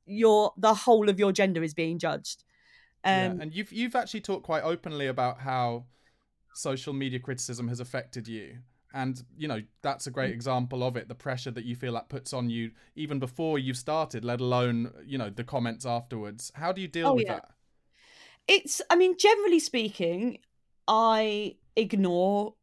your 0.06 0.52
the 0.56 0.74
whole 0.74 1.08
of 1.08 1.18
your 1.18 1.32
gender 1.32 1.64
is 1.64 1.74
being 1.74 1.98
judged. 1.98 2.44
Um, 3.04 3.12
yeah. 3.16 3.42
And 3.42 3.54
you've 3.54 3.72
you've 3.72 3.96
actually 3.96 4.20
talked 4.20 4.44
quite 4.44 4.62
openly 4.62 5.06
about 5.06 5.40
how 5.40 5.84
social 6.54 6.92
media 6.92 7.18
criticism 7.20 7.68
has 7.68 7.80
affected 7.80 8.28
you. 8.28 8.58
And 8.92 9.22
you 9.36 9.46
know 9.48 9.62
that's 9.82 10.06
a 10.06 10.10
Mm. 10.10 10.14
great 10.14 10.32
example 10.32 10.82
of 10.82 10.96
it. 10.96 11.08
The 11.08 11.14
pressure 11.14 11.52
that 11.52 11.64
you 11.64 11.76
feel 11.76 11.92
that 11.94 12.08
puts 12.08 12.32
on 12.32 12.50
you 12.50 12.72
even 12.96 13.18
before 13.20 13.58
you've 13.58 13.76
started, 13.76 14.24
let 14.24 14.40
alone 14.40 14.92
you 15.06 15.16
know 15.18 15.30
the 15.30 15.44
comments 15.44 15.86
afterwards. 15.86 16.50
How 16.54 16.72
do 16.72 16.80
you 16.80 16.88
deal 16.88 17.10
Oh, 17.10 17.14
with 17.14 17.26
yeah. 17.26 17.34
that? 17.34 17.50
it's 18.48 18.80
i 18.90 18.96
mean 18.96 19.16
generally 19.18 19.58
speaking 19.60 20.38
i 20.88 21.54
ignore 21.76 22.54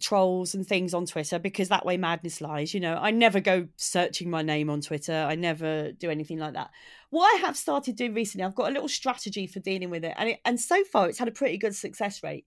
trolls 0.00 0.54
and 0.54 0.66
things 0.66 0.94
on 0.94 1.06
twitter 1.06 1.38
because 1.38 1.68
that 1.68 1.84
way 1.84 1.96
madness 1.96 2.40
lies 2.40 2.72
you 2.72 2.80
know? 2.80 2.94
I 2.94 3.10
never 3.10 3.40
go 3.40 3.68
searching 3.76 4.30
my 4.30 4.42
name 4.42 4.70
on 4.70 4.80
twitter. 4.80 5.26
I 5.28 5.34
never 5.34 5.92
do 5.92 6.10
anything 6.10 6.38
like 6.38 6.54
that. 6.54 6.70
What 7.10 7.34
i 7.34 7.40
have 7.40 7.56
started 7.56 7.96
doing 7.96 8.14
recently 8.14 8.44
i've 8.44 8.54
got 8.54 8.70
a 8.70 8.72
little 8.72 8.88
strategy 8.88 9.46
for 9.46 9.60
dealing 9.60 9.90
with 9.90 10.04
it 10.04 10.14
and 10.16 10.30
it, 10.30 10.40
and 10.44 10.60
so 10.60 10.84
far 10.84 11.08
it's 11.08 11.18
had 11.18 11.28
a 11.28 11.32
pretty 11.32 11.58
good 11.58 11.74
success 11.74 12.22
rate 12.22 12.44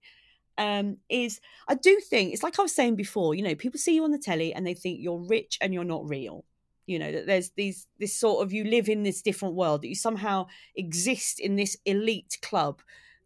um 0.58 0.98
is 1.08 1.40
i 1.66 1.74
do 1.74 1.98
think 2.10 2.32
it's 2.32 2.42
like 2.42 2.58
i 2.58 2.62
was 2.62 2.74
saying 2.74 2.94
before 2.94 3.34
you 3.34 3.42
know 3.42 3.54
people 3.54 3.78
see 3.78 3.94
you 3.94 4.04
on 4.04 4.12
the 4.12 4.18
telly 4.18 4.52
and 4.52 4.66
they 4.66 4.74
think 4.74 5.00
you're 5.00 5.24
rich 5.26 5.58
and 5.60 5.72
you're 5.72 5.84
not 5.84 6.08
real. 6.08 6.44
You 6.86 6.98
know 6.98 7.12
that 7.12 7.26
there's 7.26 7.50
these 7.50 7.86
this 8.00 8.18
sort 8.18 8.44
of 8.44 8.52
you 8.52 8.64
live 8.64 8.88
in 8.88 9.04
this 9.04 9.22
different 9.22 9.54
world 9.54 9.82
that 9.82 9.88
you 9.88 9.94
somehow 9.94 10.46
exist 10.74 11.38
in 11.38 11.56
this 11.56 11.76
elite 11.86 12.38
club 12.42 12.82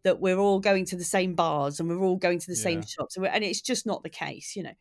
that 0.06 0.20
we're 0.20 0.38
all 0.38 0.60
going 0.60 0.84
to 0.86 0.96
the 0.96 1.04
same 1.16 1.34
bars 1.34 1.78
and 1.78 1.88
we're 1.88 2.04
all 2.08 2.16
going 2.16 2.38
to 2.38 2.46
the 2.46 2.56
same 2.66 2.80
shops 2.94 3.16
and, 3.16 3.26
and 3.26 3.44
it's 3.44 3.60
just 3.60 3.84
not 3.86 4.02
the 4.02 4.08
case 4.26 4.56
you 4.56 4.62
know. 4.62 4.76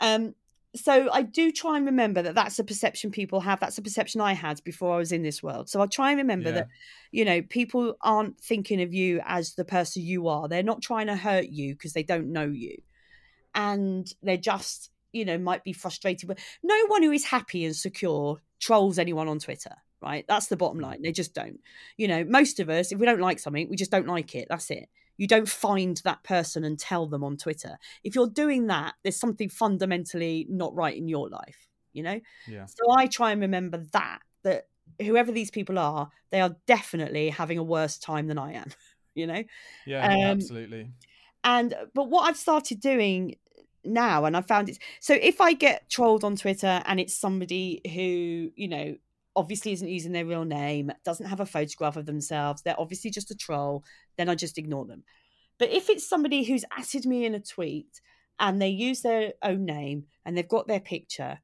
Um 0.00 0.34
so 0.74 0.94
i 1.12 1.20
do 1.20 1.52
try 1.52 1.76
and 1.76 1.84
remember 1.84 2.22
that 2.22 2.34
that's 2.34 2.58
a 2.58 2.64
perception 2.64 3.10
people 3.10 3.40
have 3.40 3.60
that's 3.60 3.76
a 3.76 3.82
perception 3.82 4.22
i 4.22 4.32
had 4.32 4.56
before 4.64 4.94
i 4.94 4.96
was 4.96 5.12
in 5.12 5.22
this 5.22 5.42
world. 5.42 5.68
So 5.68 5.82
i 5.82 5.86
try 5.86 6.12
and 6.12 6.18
remember 6.18 6.48
Yeah. 6.48 6.54
that 6.54 6.68
you 7.18 7.24
know 7.26 7.42
people 7.42 7.94
aren't 8.00 8.40
thinking 8.40 8.80
of 8.80 8.94
you 8.94 9.20
as 9.26 9.54
the 9.54 9.66
person 9.66 10.00
you 10.02 10.28
are. 10.28 10.48
They're 10.48 10.62
not 10.72 10.80
trying 10.80 11.08
to 11.08 11.16
hurt 11.16 11.48
you 11.58 11.74
because 11.74 11.92
they 11.92 12.02
don't 12.12 12.32
know 12.32 12.46
you. 12.46 12.76
And 13.54 14.10
they're 14.22 14.38
just 14.52 14.90
you 15.12 15.24
know 15.26 15.36
might 15.36 15.62
be 15.62 15.74
frustrated 15.74 16.26
But 16.26 16.38
no 16.62 16.78
one 16.86 17.02
who 17.02 17.12
is 17.12 17.26
happy 17.26 17.66
and 17.66 17.76
secure 17.76 18.40
trolls 18.58 18.98
anyone 18.98 19.28
on 19.28 19.38
twitter 19.40 19.74
right 20.02 20.24
that's 20.28 20.46
the 20.46 20.56
bottom 20.56 20.80
line 20.80 21.00
they 21.02 21.12
just 21.12 21.34
don't 21.34 21.60
you 21.96 22.08
know 22.08 22.24
most 22.24 22.60
of 22.60 22.68
us 22.68 22.92
if 22.92 22.98
we 22.98 23.06
don't 23.06 23.20
like 23.20 23.38
something 23.38 23.68
we 23.68 23.76
just 23.76 23.90
don't 23.90 24.06
like 24.06 24.34
it 24.34 24.46
that's 24.48 24.70
it 24.70 24.88
You 25.18 25.26
don't 25.28 25.48
find 25.48 26.00
that 26.04 26.24
person 26.24 26.64
and 26.64 26.78
tell 26.78 27.06
them 27.06 27.22
on 27.22 27.36
Twitter. 27.36 27.76
If 28.02 28.14
you're 28.14 28.30
doing 28.32 28.68
that, 28.68 28.94
there's 29.02 29.20
something 29.20 29.50
fundamentally 29.50 30.46
not 30.48 30.74
right 30.74 30.96
in 30.96 31.06
your 31.06 31.28
life, 31.28 31.68
you 31.92 32.02
know? 32.02 32.18
Yeah. 32.48 32.66
So 32.66 32.90
I 32.90 33.06
try 33.06 33.30
and 33.32 33.40
remember 33.42 33.84
that, 33.92 34.20
that 34.42 34.68
whoever 35.00 35.30
these 35.30 35.50
people 35.50 35.78
are, 35.78 36.08
they 36.30 36.40
are 36.40 36.56
definitely 36.66 37.28
having 37.30 37.58
a 37.58 37.62
worse 37.62 37.98
time 37.98 38.26
than 38.26 38.38
I 38.38 38.54
am, 38.54 38.70
you 39.14 39.26
know? 39.26 39.44
Yeah, 39.86 40.02
Um, 40.06 40.38
absolutely. 40.38 40.90
And 41.44 41.74
but 41.94 42.08
what 42.08 42.22
I've 42.28 42.38
started 42.38 42.80
doing 42.80 43.36
now, 43.84 44.24
and 44.24 44.36
I 44.36 44.40
found 44.40 44.68
it 44.70 44.78
so 45.00 45.14
if 45.14 45.40
I 45.40 45.52
get 45.54 45.90
trolled 45.90 46.24
on 46.24 46.36
Twitter 46.36 46.82
and 46.86 46.98
it's 46.98 47.14
somebody 47.14 47.80
who, 47.84 48.50
you 48.56 48.68
know, 48.68 48.96
obviously 49.36 49.72
isn't 49.72 49.88
using 49.88 50.12
their 50.12 50.26
real 50.26 50.44
name, 50.44 50.90
doesn't 51.04 51.26
have 51.26 51.40
a 51.40 51.46
photograph 51.46 51.96
of 51.96 52.06
themselves, 52.06 52.62
they're 52.62 52.78
obviously 52.78 53.10
just 53.10 53.30
a 53.30 53.36
troll, 53.36 53.84
then 54.16 54.28
I 54.28 54.34
just 54.34 54.58
ignore 54.58 54.84
them. 54.84 55.04
But 55.58 55.70
if 55.70 55.88
it's 55.88 56.08
somebody 56.08 56.44
who's 56.44 56.64
added 56.76 57.06
me 57.06 57.24
in 57.24 57.34
a 57.34 57.40
tweet 57.40 58.00
and 58.38 58.60
they 58.60 58.68
use 58.68 59.02
their 59.02 59.34
own 59.42 59.64
name 59.64 60.04
and 60.24 60.36
they've 60.36 60.48
got 60.48 60.66
their 60.66 60.80
picture, 60.80 61.38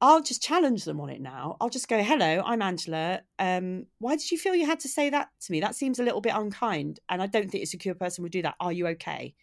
I'll 0.00 0.22
just 0.22 0.42
challenge 0.42 0.84
them 0.84 1.00
on 1.00 1.10
it 1.10 1.20
now. 1.20 1.56
I'll 1.60 1.68
just 1.68 1.86
go, 1.86 2.02
"Hello, 2.02 2.42
I'm 2.44 2.60
Angela. 2.60 3.20
Um, 3.38 3.86
why 3.98 4.16
did 4.16 4.32
you 4.32 4.38
feel 4.38 4.56
you 4.56 4.66
had 4.66 4.80
to 4.80 4.88
say 4.88 5.10
that 5.10 5.28
to 5.42 5.52
me? 5.52 5.60
That 5.60 5.76
seems 5.76 6.00
a 6.00 6.02
little 6.02 6.20
bit 6.20 6.34
unkind, 6.34 6.98
and 7.08 7.22
I 7.22 7.28
don't 7.28 7.48
think 7.48 7.62
a 7.62 7.66
secure 7.68 7.94
person 7.94 8.22
would 8.22 8.32
do 8.32 8.42
that. 8.42 8.56
Are 8.58 8.72
you 8.72 8.88
okay?" 8.88 9.34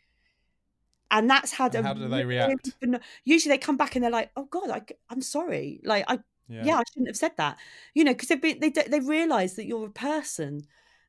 And 1.11 1.29
that's 1.29 1.53
had 1.53 1.75
And 1.75 1.87
how 1.87 1.93
do 1.93 2.09
they 2.09 2.25
react? 2.25 2.75
Usually, 3.23 3.53
they 3.53 3.57
come 3.57 3.77
back 3.77 3.95
and 3.95 4.03
they're 4.03 4.11
like, 4.11 4.31
"Oh 4.35 4.43
God, 4.45 4.69
I, 4.69 4.81
am 5.09 5.21
sorry. 5.21 5.79
Like, 5.85 6.03
I 6.09 6.19
yeah. 6.57 6.77
I 6.77 6.83
shouldn't 6.91 7.07
have 7.09 7.17
said 7.17 7.33
that." 7.37 7.57
You 7.93 8.03
know, 8.03 8.13
because 8.13 8.29
they've 8.29 8.41
been 8.41 8.59
they 8.59 8.69
they 8.69 8.99
realise 8.99 9.53
that 9.55 9.65
you're 9.65 9.87
a 9.87 9.91
person, 9.91 10.63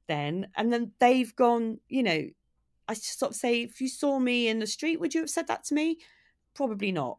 then, 0.08 0.48
and 0.56 0.72
then 0.72 0.92
they've 1.00 1.34
gone. 1.36 1.80
You 1.88 2.02
know, 2.02 2.28
I 2.88 2.94
sort 2.94 3.32
of 3.32 3.36
say, 3.36 3.62
if 3.62 3.80
you 3.80 3.88
saw 3.88 4.18
me 4.18 4.48
in 4.48 4.58
the 4.58 4.66
street, 4.66 5.00
would 5.00 5.14
you 5.14 5.20
have 5.20 5.30
said 5.30 5.46
that 5.48 5.64
to 5.64 5.74
me? 5.74 5.98
Probably 6.54 6.92
not 6.92 7.18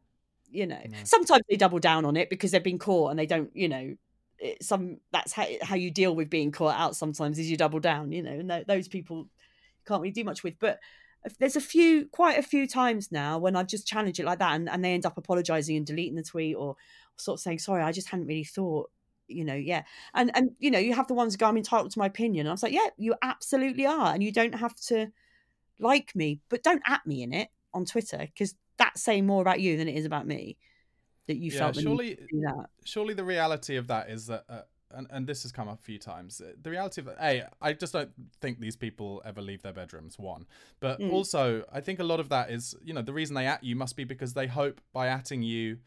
you 0.53 0.67
know 0.67 0.81
No. 0.89 0.97
sometimes 1.03 1.41
they 1.49 1.55
double 1.55 1.79
down 1.79 2.05
on 2.05 2.17
it 2.17 2.29
because 2.29 2.51
they've 2.51 2.63
been 2.63 2.79
caught 2.79 3.09
and 3.09 3.19
they 3.19 3.25
don't 3.25 3.49
you 3.55 3.69
know 3.69 3.95
it, 4.37 4.61
some 4.63 4.97
that's 5.11 5.31
how, 5.33 5.45
how 5.61 5.75
you 5.75 5.91
deal 5.91 6.15
with 6.15 6.29
being 6.29 6.51
caught 6.51 6.75
out 6.77 6.95
sometimes 6.95 7.39
is 7.39 7.49
you 7.49 7.57
double 7.57 7.79
down 7.79 8.11
you 8.11 8.21
know 8.21 8.31
and 8.31 8.49
th- 8.49 8.67
those 8.67 8.87
people 8.87 9.27
can't 9.87 10.01
really 10.01 10.11
do 10.11 10.23
much 10.23 10.43
with 10.43 10.55
but 10.59 10.79
there's 11.39 11.55
a 11.55 11.61
few 11.61 12.05
quite 12.07 12.37
a 12.37 12.43
few 12.43 12.67
times 12.67 13.11
now 13.11 13.37
when 13.37 13.55
i've 13.55 13.67
just 13.67 13.85
challenged 13.87 14.19
it 14.19 14.25
like 14.25 14.39
that 14.39 14.55
and, 14.55 14.67
and 14.69 14.83
they 14.83 14.93
end 14.93 15.05
up 15.05 15.17
apologizing 15.17 15.77
and 15.77 15.85
deleting 15.85 16.15
the 16.15 16.23
tweet 16.23 16.55
or 16.55 16.75
sort 17.17 17.37
of 17.37 17.41
saying 17.41 17.59
sorry 17.59 17.83
i 17.83 17.91
just 17.91 18.09
hadn't 18.09 18.25
really 18.25 18.43
thought 18.43 18.89
you 19.27 19.45
know 19.45 19.53
yeah. 19.55 19.83
And 20.13 20.29
and 20.35 20.51
you 20.59 20.69
know 20.69 20.79
you 20.79 20.93
have 20.93 21.07
the 21.07 21.13
ones 21.13 21.33
who 21.33 21.37
go 21.37 21.45
i'm 21.45 21.55
entitled 21.55 21.91
to 21.91 21.99
my 21.99 22.07
opinion. 22.07 22.45
And 22.45 22.49
i 22.49 22.53
was 22.53 22.63
like 22.63 22.73
yeah 22.73 22.87
you 22.97 23.15
absolutely 23.21 23.85
are 23.85 24.13
and 24.13 24.21
you 24.21 24.31
don't 24.31 24.55
have 24.55 24.75
to 24.87 25.11
like 25.79 26.13
me 26.15 26.39
but 26.49 26.63
don't 26.63 26.81
at 26.85 27.05
me 27.05 27.23
in 27.23 27.33
it 27.33 27.49
on 27.73 27.85
twitter 27.85 28.17
because 28.17 28.55
that's 28.77 29.01
saying 29.01 29.25
more 29.25 29.41
about 29.41 29.61
you 29.61 29.77
than 29.77 29.87
it 29.87 29.95
is 29.95 30.05
about 30.05 30.27
me 30.27 30.57
that 31.27 31.37
you 31.37 31.51
Yeah, 31.51 31.59
felt 31.59 31.75
surely- 31.77 32.09
need 32.09 32.17
to 32.17 32.27
do 32.27 32.41
that. 32.41 32.65
surely 32.83 33.13
the 33.13 33.23
reality 33.23 33.77
of 33.77 33.87
that 33.87 34.09
is 34.09 34.27
that 34.27 34.43
uh, 34.49 34.61
and, 34.95 35.07
and 35.09 35.27
this 35.27 35.43
has 35.43 35.51
come 35.51 35.67
up 35.67 35.79
a 35.79 35.83
few 35.83 35.97
times 35.99 36.41
uh, 36.41 36.51
the 36.61 36.69
reality 36.69 37.01
of 37.01 37.07
a 37.07 37.47
i 37.61 37.73
just 37.73 37.93
don't 37.93 38.11
think 38.39 38.59
these 38.59 38.75
people 38.75 39.21
ever 39.25 39.41
leave 39.41 39.61
their 39.61 39.73
bedrooms 39.73 40.17
one 40.19 40.45
but 40.79 40.99
Mm. 40.99 41.11
also 41.11 41.63
i 41.71 41.79
think 41.81 41.99
a 41.99 42.03
lot 42.03 42.19
of 42.19 42.29
that 42.29 42.49
is 42.51 42.75
you 42.83 42.93
know 42.93 43.01
the 43.01 43.13
reason 43.13 43.35
they 43.35 43.47
at 43.47 43.63
you 43.63 43.75
must 43.75 43.95
be 43.95 44.03
because 44.03 44.33
they 44.33 44.47
hope 44.47 44.81
by 44.93 45.07
atting 45.07 45.43
you 45.43 45.77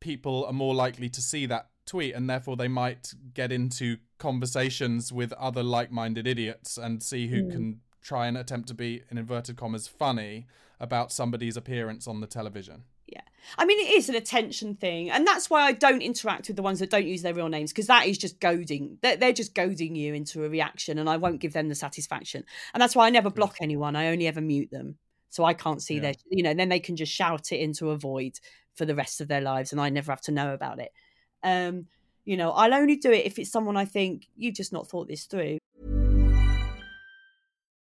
people 0.00 0.44
are 0.46 0.52
more 0.52 0.74
likely 0.74 1.08
to 1.08 1.20
see 1.22 1.46
that 1.46 1.68
tweet 1.86 2.14
and 2.14 2.28
therefore 2.28 2.56
they 2.56 2.68
might 2.68 3.14
get 3.34 3.52
into 3.52 3.96
conversations 4.18 5.12
with 5.12 5.32
other 5.34 5.62
like-minded 5.62 6.26
idiots 6.26 6.76
and 6.78 7.02
see 7.02 7.28
who 7.28 7.42
Mm. 7.44 7.50
can 7.52 7.80
try 8.02 8.26
and 8.26 8.36
attempt 8.36 8.68
to 8.68 8.74
be 8.74 9.02
in 9.10 9.16
inverted 9.18 9.56
commas 9.56 9.88
funny 9.88 10.46
about 10.78 11.10
somebody's 11.12 11.56
appearance 11.56 12.06
on 12.06 12.20
the 12.20 12.26
television 12.26 12.84
yeah. 13.06 13.20
I 13.58 13.64
mean 13.64 13.78
it 13.78 13.92
is 13.92 14.08
an 14.08 14.14
attention 14.14 14.74
thing 14.74 15.10
and 15.10 15.26
that's 15.26 15.50
why 15.50 15.62
i 15.62 15.72
don't 15.72 16.02
interact 16.02 16.48
with 16.48 16.56
the 16.56 16.62
ones 16.62 16.78
that 16.78 16.90
don't 16.90 17.06
use 17.06 17.22
their 17.22 17.34
real 17.34 17.48
names 17.48 17.72
because 17.72 17.86
that 17.88 18.06
is 18.06 18.16
just 18.18 18.40
goading 18.40 18.98
they're, 19.02 19.16
they're 19.16 19.32
just 19.32 19.54
goading 19.54 19.94
you 19.94 20.14
into 20.14 20.44
a 20.44 20.48
reaction 20.48 20.98
and 20.98 21.08
i 21.08 21.16
won't 21.16 21.40
give 21.40 21.52
them 21.52 21.68
the 21.68 21.74
satisfaction. 21.74 22.44
And 22.72 22.80
that's 22.80 22.96
why 22.96 23.06
i 23.06 23.10
never 23.10 23.30
block 23.30 23.56
anyone 23.60 23.96
i 23.96 24.08
only 24.08 24.26
ever 24.26 24.40
mute 24.40 24.70
them 24.70 24.96
so 25.28 25.44
i 25.44 25.52
can't 25.54 25.82
see 25.82 25.96
Yeah. 25.96 26.00
their 26.00 26.14
you 26.30 26.42
know 26.42 26.54
then 26.54 26.68
they 26.68 26.80
can 26.80 26.96
just 26.96 27.12
shout 27.12 27.52
it 27.52 27.58
into 27.60 27.90
a 27.90 27.96
void 27.96 28.38
for 28.74 28.84
the 28.84 28.94
rest 28.94 29.20
of 29.20 29.28
their 29.28 29.40
lives 29.40 29.72
and 29.72 29.80
i 29.80 29.88
never 29.90 30.10
have 30.12 30.22
to 30.22 30.32
know 30.32 30.54
about 30.54 30.78
it. 30.80 30.92
Um 31.42 31.86
you 32.24 32.36
know 32.38 32.50
i'll 32.52 32.72
only 32.74 32.96
do 32.96 33.12
it 33.12 33.26
if 33.26 33.38
it's 33.38 33.50
someone 33.52 33.76
i 33.76 33.84
think 33.84 34.26
you've 34.36 34.54
just 34.54 34.72
not 34.72 34.88
thought 34.88 35.08
this 35.08 35.24
through 35.24 35.58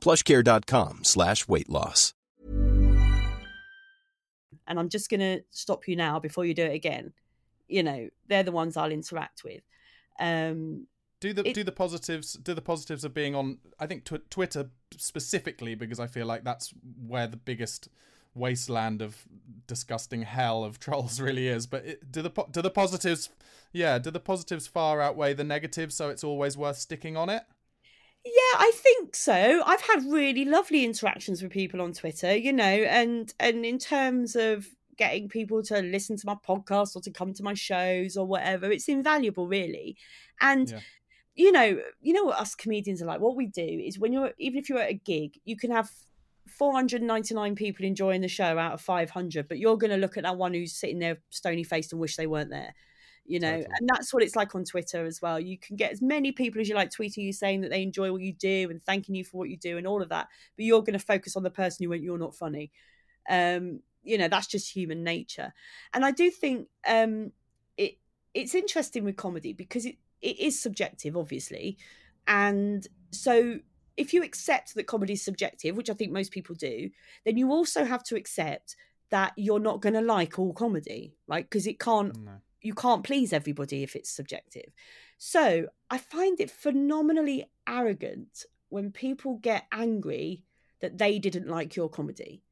plushcare.com 0.00 1.00
slash 1.04 1.46
weight 1.48 1.68
loss. 1.68 2.14
and 4.66 4.78
I'm 4.78 4.88
just 4.88 5.10
going 5.10 5.20
to 5.20 5.42
stop 5.50 5.88
you 5.88 5.96
now 5.96 6.20
before 6.20 6.44
you 6.44 6.54
do 6.54 6.62
it 6.62 6.74
again. 6.74 7.12
You 7.66 7.82
know, 7.82 8.08
they're 8.28 8.44
the 8.44 8.52
ones 8.52 8.76
I'll 8.76 8.92
interact 8.92 9.42
with. 9.44 9.62
Um, 10.20 10.86
do 11.20 11.32
the 11.32 11.48
It- 11.48 11.54
do 11.54 11.64
the 11.64 11.72
positives 11.72 12.34
do 12.34 12.54
the 12.54 12.62
positives 12.62 13.04
of 13.04 13.12
being 13.12 13.34
on 13.34 13.58
i 13.78 13.86
think 13.86 14.04
tw- 14.04 14.30
twitter 14.30 14.70
specifically 14.96 15.74
because 15.74 16.00
i 16.00 16.06
feel 16.06 16.24
like 16.26 16.44
that's 16.44 16.72
where 17.06 17.26
the 17.26 17.36
biggest 17.36 17.88
wasteland 18.34 19.02
of 19.02 19.26
disgusting 19.66 20.22
hell 20.22 20.64
of 20.64 20.78
trolls 20.84 21.20
really 21.20 21.46
is 21.48 21.66
but 21.66 21.84
it, 21.84 22.10
do 22.10 22.22
the 22.22 22.30
do 22.50 22.62
the 22.62 22.70
positives 22.70 23.28
yeah 23.72 23.98
do 23.98 24.10
the 24.10 24.18
positives 24.20 24.66
far 24.66 25.02
outweigh 25.02 25.34
the 25.34 25.44
negatives 25.44 25.94
so 25.94 26.08
it's 26.08 26.24
always 26.24 26.56
worth 26.56 26.78
sticking 26.78 27.16
on 27.18 27.28
it 27.28 27.42
yeah, 28.24 28.58
I 28.58 28.72
think 28.74 29.16
so. 29.16 29.62
I've 29.64 29.80
had 29.80 30.04
really 30.04 30.44
lovely 30.44 30.84
interactions 30.84 31.42
with 31.42 31.50
people 31.52 31.80
on 31.80 31.92
Twitter, 31.92 32.34
you 32.36 32.52
know, 32.52 32.64
and 32.64 33.32
and 33.40 33.64
in 33.64 33.78
terms 33.78 34.36
of 34.36 34.66
getting 34.96 35.28
people 35.28 35.62
to 35.62 35.80
listen 35.80 36.16
to 36.18 36.26
my 36.26 36.34
podcast 36.46 36.94
or 36.94 37.00
to 37.00 37.10
come 37.10 37.32
to 37.32 37.42
my 37.42 37.54
shows 37.54 38.16
or 38.16 38.26
whatever, 38.26 38.70
it's 38.70 38.88
invaluable, 38.88 39.46
really. 39.48 39.96
And 40.40 40.70
Yeah. 40.70 40.80
you 41.34 41.52
know, 41.52 41.80
you 42.02 42.12
know 42.12 42.24
what 42.24 42.38
us 42.38 42.54
comedians 42.54 43.00
are 43.00 43.06
like. 43.06 43.20
What 43.20 43.36
we 43.36 43.46
do 43.46 43.62
is 43.62 43.98
when 43.98 44.12
you're 44.12 44.32
even 44.38 44.58
if 44.58 44.68
you're 44.68 44.80
at 44.80 44.90
a 44.90 44.94
gig, 44.94 45.38
you 45.44 45.56
can 45.56 45.70
have 45.70 45.90
499 46.48 47.54
people 47.54 47.86
enjoying 47.86 48.20
the 48.20 48.28
show 48.28 48.58
out 48.58 48.74
of 48.74 48.80
500, 48.80 49.48
but 49.48 49.58
you're 49.58 49.78
going 49.78 49.90
to 49.92 49.96
look 49.96 50.16
at 50.16 50.24
that 50.24 50.36
one 50.36 50.52
who's 50.52 50.76
sitting 50.76 50.98
there 50.98 51.18
stony 51.30 51.64
faced 51.64 51.92
and 51.92 52.00
wish 52.00 52.16
they 52.16 52.26
weren't 52.26 52.50
there. 52.50 52.74
You 53.30 53.38
know, 53.38 53.58
Totally. 53.58 53.74
and 53.78 53.88
that's 53.88 54.12
what 54.12 54.24
it's 54.24 54.34
like 54.34 54.56
on 54.56 54.64
Twitter 54.64 55.06
as 55.06 55.22
well. 55.22 55.38
You 55.38 55.56
can 55.56 55.76
get 55.76 55.92
as 55.92 56.02
many 56.02 56.32
people 56.32 56.60
as 56.60 56.68
you 56.68 56.74
like 56.74 56.90
tweeting 56.90 57.18
you 57.18 57.32
saying 57.32 57.60
that 57.60 57.70
they 57.70 57.80
enjoy 57.80 58.10
what 58.10 58.22
you 58.22 58.32
do 58.32 58.66
and 58.70 58.82
thanking 58.82 59.14
you 59.14 59.24
for 59.24 59.36
what 59.36 59.48
you 59.48 59.56
do 59.56 59.78
and 59.78 59.86
all 59.86 60.02
of 60.02 60.08
that, 60.08 60.26
but 60.56 60.64
you're 60.64 60.82
going 60.82 60.98
to 60.98 61.04
focus 61.04 61.36
on 61.36 61.44
the 61.44 61.50
person 61.50 61.84
who 61.84 61.90
went, 61.90 62.02
"You're 62.02 62.18
not 62.18 62.34
funny." 62.34 62.72
Um, 63.28 63.82
you 64.02 64.18
know, 64.18 64.26
that's 64.26 64.48
just 64.48 64.74
human 64.74 65.04
nature, 65.04 65.54
and 65.94 66.04
I 66.04 66.10
do 66.10 66.28
think 66.28 66.66
um, 66.88 67.30
it 67.76 67.98
it's 68.34 68.56
interesting 68.56 69.04
with 69.04 69.16
comedy 69.16 69.52
because 69.52 69.86
it, 69.86 69.94
it 70.20 70.40
is 70.40 70.60
subjective, 70.60 71.16
obviously, 71.16 71.78
and 72.26 72.84
so 73.12 73.60
if 73.96 74.12
you 74.12 74.24
accept 74.24 74.74
that 74.74 74.88
comedy 74.88 75.12
is 75.12 75.24
subjective, 75.24 75.76
which 75.76 75.88
I 75.88 75.94
think 75.94 76.10
most 76.10 76.32
people 76.32 76.56
do, 76.56 76.90
then 77.24 77.36
you 77.36 77.52
also 77.52 77.84
have 77.84 78.02
to 78.04 78.16
accept 78.16 78.74
that 79.10 79.34
you're 79.36 79.60
not 79.60 79.80
going 79.80 79.94
to 79.94 80.00
like 80.00 80.36
all 80.36 80.52
comedy, 80.52 81.14
right? 81.28 81.48
Because 81.48 81.68
it 81.68 81.78
can't 81.78 82.16
No. 82.24 82.40
You 82.62 82.74
can't 82.74 83.04
please 83.04 83.32
everybody 83.32 83.82
if 83.82 83.96
it's 83.96 84.10
subjective. 84.10 84.72
So 85.18 85.66
I 85.90 85.98
find 85.98 86.40
it 86.40 86.50
phenomenally 86.50 87.50
arrogant 87.68 88.44
when 88.68 88.90
people 88.92 89.36
get 89.36 89.66
angry 89.72 90.44
that 90.80 90.98
they 90.98 91.18
didn't 91.18 91.48
like 91.48 91.76
your 91.76 91.88
comedy, 91.88 92.42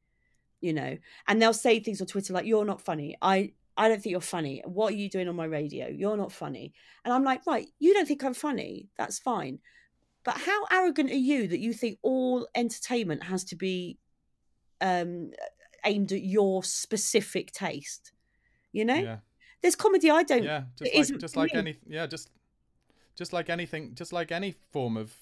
you 0.61 0.73
know, 0.73 0.97
and 1.27 1.41
they'll 1.41 1.53
say 1.53 1.79
things 1.79 2.01
on 2.01 2.07
Twitter 2.07 2.33
like, 2.33 2.45
You're 2.45 2.65
not 2.65 2.81
funny. 2.81 3.15
I 3.21 3.53
I 3.79 3.87
don't 3.87 4.01
think 4.03 4.11
you're 4.11 4.21
funny. 4.21 4.61
What 4.65 4.91
are 4.91 4.97
you 4.97 5.09
doing 5.09 5.29
on 5.29 5.37
my 5.37 5.45
radio? 5.45 5.87
You're 5.87 6.17
not 6.17 6.33
funny. 6.33 6.73
And 7.05 7.13
I'm 7.13 7.23
like, 7.23 7.47
right, 7.47 7.65
you 7.79 7.93
don't 7.93 8.05
think 8.05 8.23
I'm 8.25 8.33
funny. 8.33 8.89
That's 8.97 9.19
fine. 9.19 9.59
But 10.25 10.37
how 10.37 10.65
arrogant 10.69 11.11
are 11.11 11.15
you 11.15 11.47
that 11.47 11.59
you 11.59 11.71
think 11.71 11.97
all 12.01 12.45
entertainment 12.55 13.23
has 13.23 13.45
to 13.45 13.55
be 13.55 13.97
um 14.81 15.31
aimed 15.85 16.11
at 16.11 16.21
your 16.21 16.61
specific 16.61 17.53
taste? 17.53 18.11
You 18.73 18.83
know? 18.83 18.95
Yeah. 18.95 19.17
There's 19.61 19.75
comedy 19.75 20.09
I 20.09 20.23
don't 20.23 20.43
Yeah. 20.43 20.63
Just 20.77 20.95
like 21.11 21.19
just 21.19 21.35
like 21.35 21.55
any 21.55 21.77
yeah, 21.87 22.07
just 22.07 22.29
just 23.15 23.33
like 23.33 23.49
anything 23.49 23.93
just 23.95 24.13
like 24.13 24.31
any 24.31 24.55
form 24.71 24.97
of 24.97 25.13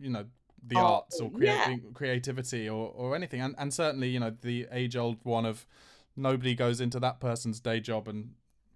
you 0.00 0.10
know 0.10 0.26
the 0.64 0.76
Art, 0.76 0.86
arts 1.04 1.20
or 1.20 1.30
yeah. 1.40 1.64
creating 1.64 1.92
creativity 1.92 2.68
or, 2.68 2.92
or 2.96 3.16
anything 3.16 3.40
and 3.40 3.54
and 3.58 3.74
certainly 3.74 4.08
you 4.08 4.20
know 4.20 4.32
the 4.42 4.66
age 4.70 4.96
old 4.96 5.16
one 5.24 5.44
of 5.44 5.66
nobody 6.16 6.54
goes 6.54 6.80
into 6.80 7.00
that 7.00 7.18
person's 7.20 7.58
day 7.58 7.80
job 7.80 8.06
and 8.06 8.30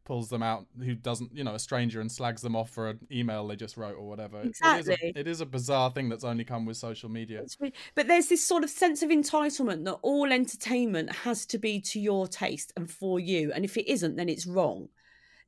pulls 0.05 0.29
them 0.29 0.43
out 0.43 0.67
who 0.85 0.95
doesn't 0.95 1.33
you 1.37 1.43
know 1.45 1.55
a 1.55 1.59
stranger 1.59 2.01
and 2.01 2.11
slags 2.11 2.41
them 2.43 2.55
off 2.57 2.71
for 2.71 2.91
an 2.91 3.01
email 3.11 3.47
they 3.47 3.57
just 3.57 3.77
wrote 3.77 3.97
or 3.97 4.09
whatever 4.09 4.41
It- 4.41 4.47
it, 4.47 4.51
is 4.51 4.89
Exactly. 4.89 5.13
a, 5.15 5.19
it 5.21 5.27
is 5.29 5.41
a 5.41 5.47
bizarre 5.47 5.91
thing 5.91 6.09
that's 6.09 6.23
only 6.25 6.45
come 6.45 6.65
with 6.65 6.77
social 6.77 7.09
media 7.09 7.45
But 7.95 8.07
there's 8.09 8.29
this 8.29 8.45
sort 8.45 8.63
of 8.65 8.71
sense 8.71 9.03
of 9.03 9.11
entitlement 9.11 9.85
that 9.85 9.99
all 10.03 10.33
entertainment 10.33 11.13
has 11.13 11.45
to 11.47 11.59
be 11.59 11.81
to 11.81 12.01
your 12.01 12.27
taste 12.29 12.73
and 12.77 12.89
for 12.91 13.19
you, 13.21 13.53
and 13.53 13.65
if 13.65 13.77
it 13.77 13.89
isn't, 13.91 14.17
then 14.17 14.29
it's 14.29 14.47
wrong. 14.47 14.89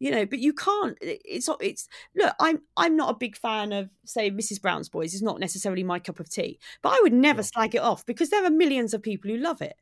You 0.01 0.13
know, 0.13 0.27
but 0.27 0.39
you 0.39 0.53
can't. 0.53 0.97
It's 1.01 1.49
not. 1.49 1.63
It's 1.63 1.89
look. 2.15 2.35
I'm. 2.39 2.63
I'm 2.77 2.95
not 2.97 3.11
a 3.11 3.19
big 3.19 3.37
fan 3.37 3.73
of 3.73 3.91
say 4.05 4.31
Mrs. 4.31 4.63
Brown's 4.63 4.89
Boys. 4.89 5.13
It's 5.13 5.23
not 5.23 5.41
necessarily 5.41 5.83
my 5.83 5.99
cup 5.99 6.21
of 6.21 6.31
tea, 6.31 6.61
but 6.83 6.91
I 6.91 7.01
would 7.03 7.13
never 7.13 7.43
slag 7.43 7.75
it 7.75 7.83
off 7.83 8.07
because 8.07 8.31
there 8.31 8.45
are 8.45 8.51
millions 8.51 8.95
of 8.95 9.03
people 9.03 9.31
who 9.31 9.37
love 9.39 9.61
it. 9.61 9.75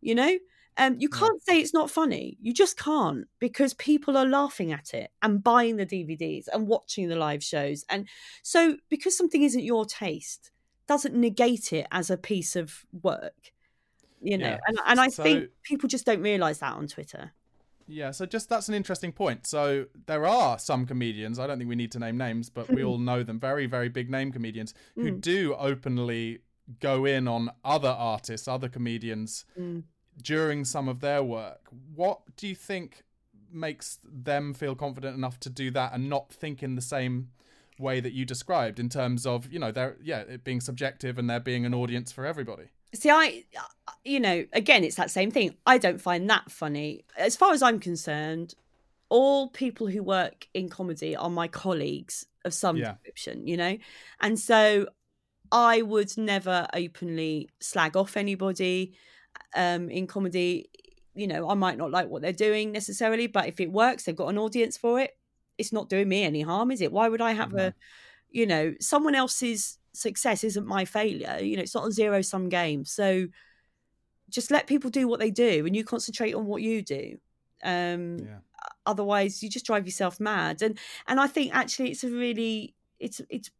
You 0.00 0.14
know, 0.14 0.38
um, 0.76 0.94
you 1.00 1.08
can't 1.08 1.42
say 1.42 1.58
it's 1.58 1.74
not 1.74 1.90
funny. 1.90 2.38
You 2.40 2.52
just 2.54 2.78
can't 2.78 3.26
because 3.40 3.74
people 3.74 4.16
are 4.16 4.26
laughing 4.26 4.70
at 4.70 4.94
it 4.94 5.10
and 5.20 5.42
buying 5.42 5.76
the 5.78 5.86
DVDs 5.86 6.44
and 6.52 6.68
watching 6.68 7.08
the 7.08 7.16
live 7.16 7.42
shows, 7.42 7.84
and 7.88 8.06
so 8.42 8.76
because 8.88 9.16
something 9.18 9.42
isn't 9.42 9.64
your 9.64 9.84
taste 9.84 10.52
doesn't 10.86 11.16
negate 11.16 11.72
it 11.72 11.88
as 11.90 12.08
a 12.10 12.16
piece 12.16 12.54
of 12.54 12.86
work 13.02 13.50
you 14.22 14.38
know 14.38 14.46
Yeah. 14.50 14.58
and, 14.68 14.78
and 14.86 15.00
i 15.00 15.08
So- 15.08 15.22
think 15.24 15.50
people 15.64 15.88
just 15.88 16.06
don't 16.06 16.22
realize 16.22 16.60
that 16.60 16.72
on 16.74 16.86
twitter 16.86 17.32
Yeah, 17.88 18.10
so 18.10 18.26
just 18.26 18.48
that's 18.48 18.68
an 18.68 18.74
interesting 18.74 19.12
point. 19.12 19.46
So 19.46 19.86
there 20.06 20.26
are 20.26 20.58
some 20.58 20.86
comedians, 20.86 21.38
I 21.38 21.46
don't 21.46 21.58
think 21.58 21.68
we 21.68 21.76
need 21.76 21.92
to 21.92 21.98
name 21.98 22.16
names, 22.18 22.50
but 22.50 22.68
we 22.70 22.82
all 22.88 22.98
know 22.98 23.22
them, 23.22 23.38
very, 23.38 23.66
very 23.66 23.88
big 23.88 24.10
name 24.10 24.32
comedians 24.32 24.74
who 24.96 25.12
Mm. 25.12 25.20
do 25.20 25.54
openly 25.54 26.40
go 26.80 27.04
in 27.04 27.28
on 27.28 27.50
other 27.64 27.88
artists, 27.88 28.48
other 28.48 28.68
comedians 28.68 29.44
Mm. 29.58 29.84
during 30.20 30.64
some 30.64 30.88
of 30.88 31.00
their 31.00 31.22
work. 31.22 31.68
What 31.94 32.22
do 32.36 32.48
you 32.48 32.54
think 32.56 33.04
makes 33.52 34.00
them 34.02 34.52
feel 34.52 34.74
confident 34.74 35.16
enough 35.16 35.38
to 35.40 35.48
do 35.50 35.70
that 35.70 35.92
and 35.92 36.08
not 36.10 36.32
think 36.32 36.62
in 36.62 36.74
the 36.74 36.82
same 36.82 37.30
way 37.78 38.00
that 38.00 38.12
you 38.12 38.24
described 38.24 38.80
in 38.80 38.88
terms 38.88 39.24
of, 39.26 39.52
you 39.52 39.58
know, 39.58 39.70
they're 39.70 39.96
yeah, 40.02 40.20
it 40.20 40.42
being 40.42 40.60
subjective 40.60 41.18
and 41.18 41.28
there 41.30 41.38
being 41.40 41.64
an 41.64 41.74
audience 41.74 42.10
for 42.10 42.26
everybody? 42.26 42.64
See 42.96 43.10
i 43.10 43.44
you 44.04 44.20
know 44.20 44.44
again 44.52 44.82
it's 44.84 44.96
that 44.96 45.10
same 45.10 45.30
thing. 45.30 45.54
I 45.66 45.78
don't 45.78 46.00
find 46.00 46.28
that 46.30 46.50
funny. 46.50 47.04
As 47.16 47.36
far 47.36 47.52
as 47.52 47.62
i'm 47.62 47.78
concerned 47.80 48.54
all 49.08 49.48
people 49.50 49.86
who 49.86 50.02
work 50.02 50.48
in 50.52 50.68
comedy 50.68 51.14
are 51.14 51.30
my 51.30 51.46
colleagues 51.48 52.26
of 52.44 52.52
some 52.52 52.76
Yeah. 52.76 52.92
description 52.92 53.46
you 53.46 53.56
know? 53.56 53.76
And 54.20 54.38
so 54.38 54.88
i 55.52 55.82
would 55.82 56.16
never 56.18 56.66
openly 56.74 57.48
slag 57.60 57.96
off 57.96 58.16
anybody 58.16 58.94
um 59.54 59.88
in 59.90 60.06
comedy. 60.06 60.68
You 61.14 61.26
know 61.28 61.48
i 61.48 61.54
might 61.54 61.78
not 61.78 61.90
like 61.90 62.08
what 62.08 62.20
they're 62.22 62.32
doing 62.48 62.72
necessarily 62.72 63.26
but 63.26 63.46
if 63.46 63.58
it 63.60 63.70
works 63.72 64.04
they've 64.04 64.16
got 64.16 64.28
an 64.28 64.38
audience 64.38 64.76
for 64.76 65.00
it 65.00 65.12
it's 65.56 65.72
not 65.72 65.88
doing 65.88 66.08
me 66.08 66.24
any 66.24 66.42
harm 66.42 66.70
is 66.70 66.80
it? 66.82 66.92
Why 66.92 67.08
would 67.08 67.22
i 67.22 67.32
have 67.32 67.54
a 67.54 67.72
you 68.30 68.46
know 68.46 68.74
someone 68.80 69.14
else's 69.14 69.78
success 69.96 70.44
isn't 70.44 70.66
my 70.66 70.84
failure 70.84 71.38
you 71.40 71.56
know 71.56 71.62
it's 71.62 71.74
not 71.74 71.88
a 71.88 71.92
zero 71.92 72.22
sum 72.22 72.48
game. 72.48 72.84
So 72.84 73.26
just 74.28 74.50
let 74.50 74.66
people 74.66 74.90
do 74.90 75.06
what 75.08 75.20
they 75.20 75.30
do 75.30 75.66
and 75.66 75.76
you 75.76 75.84
concentrate 75.84 76.34
on 76.34 76.46
what 76.46 76.62
you 76.62 76.82
do. 76.82 77.18
Um 77.62 78.18
Yeah. 78.18 78.38
otherwise 78.84 79.42
you 79.42 79.48
just 79.50 79.66
drive 79.66 79.86
yourself 79.86 80.18
mad. 80.20 80.62
And 80.62 80.78
and 81.08 81.20
i 81.20 81.26
think 81.26 81.54
actually 81.54 81.90
it's 81.90 82.04
a 82.04 82.10
really 82.10 82.74
it's 82.98 83.20
it's 83.30 83.50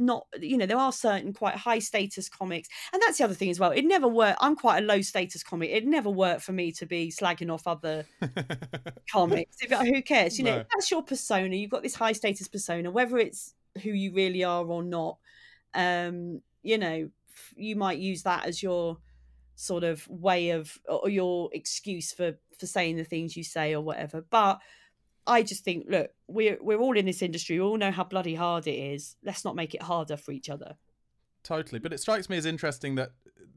not 0.00 0.26
you 0.40 0.56
know 0.56 0.64
there 0.66 0.78
are 0.78 0.92
certain 0.92 1.32
quite 1.32 1.56
high 1.56 1.80
status 1.80 2.28
comics. 2.28 2.68
And 2.92 3.02
that's 3.02 3.18
the 3.18 3.24
other 3.24 3.34
thing 3.34 3.50
as 3.50 3.58
well 3.58 3.72
it 3.72 3.84
never 3.84 4.06
worked 4.06 4.38
i'm 4.40 4.54
quite 4.54 4.78
a 4.82 4.86
low 4.86 5.00
status 5.00 5.42
comic 5.42 5.70
it 5.70 5.84
never 5.86 6.08
worked 6.10 6.42
for 6.42 6.52
me 6.52 6.70
to 6.72 6.86
be 6.86 7.10
slagging 7.10 7.52
off 7.52 7.66
other 7.66 8.04
comics. 9.12 9.56
Who 9.60 10.02
cares 10.02 10.38
you 10.38 10.44
know 10.44 10.58
No. 10.58 10.64
that's 10.72 10.90
your 10.90 11.02
persona 11.02 11.56
you've 11.56 11.70
got 11.70 11.82
this 11.82 11.96
high 11.96 12.12
status 12.12 12.46
persona 12.46 12.90
whether 12.92 13.18
it's 13.18 13.54
who 13.78 13.90
you 13.90 14.12
really 14.12 14.44
are 14.44 14.64
or 14.64 14.82
not 14.82 15.18
um 15.74 16.40
you 16.62 16.78
know 16.78 17.08
you 17.56 17.76
might 17.76 17.98
use 17.98 18.22
that 18.22 18.46
as 18.46 18.62
your 18.62 18.98
sort 19.58 19.82
of 19.82 20.06
way 20.08 20.50
of 20.50 20.78
or 20.88 21.08
your 21.08 21.50
excuse 21.52 22.12
for 22.12 22.38
for 22.58 22.66
saying 22.66 22.96
the 22.96 23.04
things 23.04 23.36
you 23.36 23.44
say 23.44 23.74
or 23.74 23.80
whatever. 23.80 24.24
But 24.28 24.60
i 25.26 25.42
just 25.42 25.62
think 25.62 25.84
look 25.90 26.10
we're 26.26 26.56
we're 26.60 26.78
all 26.78 26.96
in 26.96 27.06
this 27.06 27.22
industry. 27.22 27.56
We 27.56 27.62
all 27.62 27.76
know 27.76 27.90
how 27.90 28.04
bloody 28.04 28.34
hard 28.34 28.66
it 28.66 28.78
is. 28.78 29.16
Let's 29.22 29.44
not 29.44 29.56
make 29.56 29.74
it 29.74 29.82
harder 29.82 30.16
for 30.16 30.32
each 30.32 30.48
other. 30.48 30.76
Totally, 31.42 31.78
but 31.78 31.92
it 31.92 31.98
strikes 31.98 32.28
me 32.28 32.36
as 32.36 32.46
interesting 32.46 32.94
that 32.96 33.10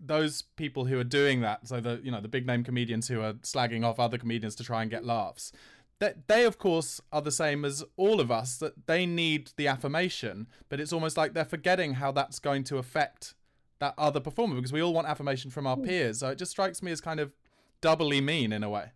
those 0.03 0.41
people 0.55 0.85
who 0.85 0.99
are 0.99 1.03
doing 1.03 1.41
that, 1.41 1.67
so 1.67 1.79
the 1.79 2.01
you 2.03 2.11
know 2.11 2.21
the 2.21 2.27
big 2.27 2.47
name 2.47 2.63
comedians 2.63 3.07
who 3.07 3.21
are 3.21 3.33
slagging 3.33 3.85
off 3.85 3.99
other 3.99 4.17
comedians 4.17 4.55
to 4.55 4.63
try 4.63 4.81
and 4.81 4.89
get 4.89 5.05
laughs, 5.05 5.51
that 6.01 6.27
they 6.27 6.43
of 6.45 6.57
course 6.57 6.99
are 7.13 7.21
the 7.21 7.31
same 7.31 7.63
as 7.63 7.83
all 7.95 8.19
of 8.19 8.29
us. 8.29 8.57
That 8.57 8.87
they 8.87 9.05
need 9.05 9.51
the 9.55 9.67
affirmation, 9.67 10.47
but 10.67 10.79
it's 10.81 10.91
almost 10.91 11.15
like 11.15 11.33
they're 11.33 11.45
forgetting 11.45 11.93
how 11.93 12.11
that's 12.11 12.39
going 12.39 12.63
to 12.65 12.77
affect 12.77 13.33
that 13.79 13.93
other 13.97 14.19
performer 14.19 14.55
because 14.55 14.73
we 14.73 14.81
all 14.81 14.93
want 14.93 15.07
affirmation 15.07 15.49
from 15.49 15.65
our 15.65 15.77
peers. 15.77 16.19
So 16.19 16.27
it 16.29 16.37
just 16.37 16.51
strikes 16.51 16.83
me 16.83 16.91
as 16.91 16.99
kind 17.01 17.19
of 17.19 17.31
doubly 17.81 18.19
mean 18.21 18.51
in 18.51 18.63
a 18.63 18.69
way. 18.69 18.87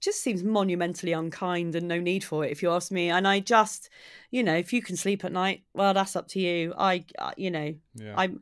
just 0.00 0.20
seems 0.22 0.42
monumentally 0.42 1.12
unkind 1.12 1.74
and 1.74 1.86
no 1.88 1.98
need 2.00 2.24
for 2.24 2.44
it 2.44 2.50
if 2.50 2.60
you 2.62 2.70
ask 2.72 2.90
me 2.90 3.08
and 3.10 3.28
i 3.28 3.38
just 3.38 3.88
you 4.32 4.42
know 4.42 4.54
if 4.56 4.72
you 4.72 4.82
can 4.82 4.96
sleep 4.96 5.24
at 5.24 5.30
night 5.30 5.62
well 5.74 5.94
that's 5.94 6.16
up 6.16 6.26
to 6.26 6.40
you 6.40 6.74
i 6.76 7.04
I- 7.20 7.34
you 7.36 7.50
know 7.52 7.74
Yeah. 7.94 8.14
i'm 8.16 8.40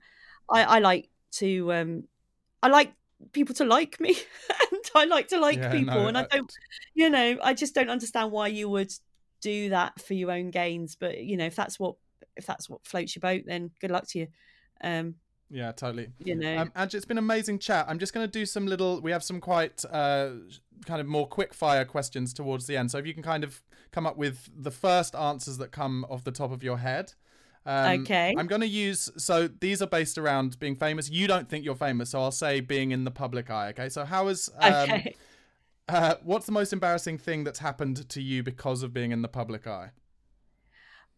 i 0.51 0.61
i 0.77 0.79
like 0.79 1.11
to 1.33 1.51
um 1.75 2.05
i 2.63 2.69
like 2.69 2.93
people 3.33 3.55
to 3.55 3.65
like 3.65 4.01
me 4.01 4.11
and 4.73 4.81
i 4.95 5.05
like 5.05 5.29
to 5.29 5.39
like 5.39 5.59
Yeah, 5.59 5.71
people 5.71 6.03
no, 6.03 6.07
and 6.07 6.19
i 6.19 6.25
don't 6.31 6.53
you 6.95 7.11
know 7.11 7.37
i 7.43 7.55
just 7.55 7.75
don't 7.75 7.91
understand 7.91 8.31
why 8.33 8.49
you 8.49 8.69
would 8.69 8.93
do 9.41 9.71
that 9.71 10.01
for 10.01 10.15
your 10.15 10.31
own 10.31 10.51
gains 10.51 10.97
but 10.97 11.19
you 11.19 11.37
know 11.37 11.47
if 11.47 11.57
that's 11.57 11.79
what 11.79 11.97
if 12.37 12.47
that's 12.47 12.69
what 12.69 12.85
floats 12.85 13.15
your 13.15 13.21
boat 13.21 13.43
then 13.47 13.71
good 13.81 13.91
luck 13.91 14.07
to 14.09 14.21
you 14.21 14.27
um 14.83 15.15
Yeah, 15.51 15.73
totally. 15.73 16.09
you 16.19 16.37
know 16.37 16.59
Um, 16.59 16.73
Ange, 16.77 16.95
it's 16.95 17.05
been 17.05 17.19
amazing 17.19 17.59
chat. 17.59 17.87
I'm 17.89 17.99
just 17.99 18.15
going 18.15 18.27
to 18.27 18.31
do 18.31 18.47
some 18.47 18.67
little. 18.67 19.01
We 19.01 19.11
have 19.11 19.25
some 19.25 19.41
quite 19.41 19.85
uh, 19.91 20.31
kind 20.87 21.01
of 21.01 21.07
more 21.07 21.27
quick 21.27 21.53
fire 21.55 21.85
questions 21.85 22.33
towards 22.33 22.67
the 22.67 22.77
end. 22.77 22.91
So 22.91 22.99
if 22.99 23.07
you 23.07 23.15
can 23.15 23.23
kind 23.23 23.43
of 23.43 23.61
come 23.91 24.07
up 24.07 24.17
with 24.17 24.49
the 24.57 24.71
first 24.71 25.15
answers 25.17 25.59
that 25.59 25.73
come 25.73 26.07
off 26.09 26.23
the 26.23 26.31
top 26.33 26.53
of 26.53 26.63
your 26.63 26.79
head, 26.79 27.15
Um, 27.67 28.01
Okay. 28.03 28.35
I'm 28.37 28.47
going 28.47 28.63
to 28.63 28.67
use. 28.67 29.11
So 29.17 29.49
these 29.49 29.83
are 29.83 29.87
based 29.87 30.19
around 30.19 30.59
being 30.59 30.77
famous. 30.77 31.11
You 31.11 31.27
don't 31.27 31.49
think 31.49 31.65
you're 31.65 31.75
famous, 31.75 32.11
so 32.11 32.21
I'll 32.23 32.31
say 32.33 32.61
being 32.61 32.91
in 32.91 33.05
the 33.05 33.11
public 33.11 33.51
eye. 33.51 33.69
Okay. 33.71 33.89
So 33.89 34.05
how 34.05 34.29
is? 34.29 34.49
Um, 34.59 34.73
Okay. 34.73 35.15
Uh, 35.89 36.15
what's 36.23 36.47
the 36.47 36.53
most 36.53 36.73
embarrassing 36.73 37.19
thing 37.19 37.43
that's 37.43 37.59
happened 37.59 38.09
to 38.09 38.23
you 38.23 38.45
because 38.45 38.85
of 38.85 38.93
being 38.95 39.11
in 39.11 39.23
the 39.23 39.29
public 39.29 39.67
eye? 39.67 39.91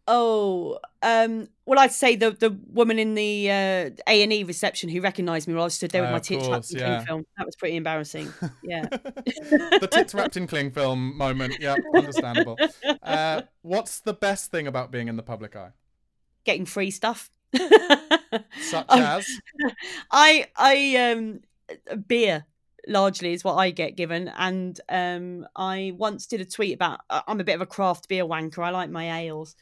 Oh, 0.08 0.78
um, 1.02 1.48
well, 1.64 1.78
I'd 1.78 1.92
say 1.92 2.16
the 2.16 2.32
the 2.32 2.58
woman 2.72 2.98
in 2.98 3.14
the 3.14 3.48
uh, 3.50 3.90
A 4.08 4.22
and 4.22 4.32
E 4.32 4.42
reception 4.42 4.88
who 4.88 5.00
recognised 5.00 5.46
me 5.46 5.54
while 5.54 5.66
I 5.66 5.68
stood 5.68 5.90
there 5.92 6.02
with 6.02 6.08
Uh, 6.08 6.12
my 6.14 6.18
tits 6.18 6.46
course, 6.46 6.50
wrapped 6.50 6.72
in 6.72 6.78
cling 6.78 7.06
film. 7.06 7.26
That 7.38 7.46
was 7.46 7.54
pretty 7.56 7.76
embarrassing. 7.76 8.32
Yeah. 8.64 8.82
the 8.86 9.88
tits 9.92 10.12
wrapped 10.12 10.36
in 10.36 10.46
cling 10.48 10.72
film 10.72 11.16
moment. 11.16 11.56
Yeah, 11.60 11.76
understandable. 11.94 12.58
Uh, 13.02 13.42
what's 13.60 14.00
the 14.00 14.14
best 14.14 14.50
thing 14.50 14.66
about 14.66 14.90
being 14.90 15.06
in 15.06 15.16
the 15.16 15.22
public 15.22 15.54
eye? 15.54 15.70
Getting 16.44 16.66
free 16.66 16.90
stuff. 16.90 17.30
Such 18.58 18.96
Um, 18.98 19.00
as? 19.00 19.40
I 20.10 20.46
I 20.56 20.96
um 21.12 21.40
beer 22.06 22.46
largely 22.88 23.32
is 23.32 23.44
what 23.44 23.54
I 23.56 23.70
get 23.70 23.96
given, 23.96 24.28
and 24.28 24.78
um 24.88 25.46
I 25.56 25.92
once 25.96 26.26
did 26.26 26.40
a 26.40 26.44
tweet 26.44 26.74
about 26.74 27.00
I- 27.10 27.22
I'm 27.28 27.40
a 27.40 27.44
bit 27.44 27.54
of 27.54 27.60
a 27.60 27.66
craft 27.66 28.08
beer 28.08 28.24
wanker. 28.24 28.64
I 28.64 28.70
like 28.70 28.90
my 28.90 29.20
ales, 29.22 29.54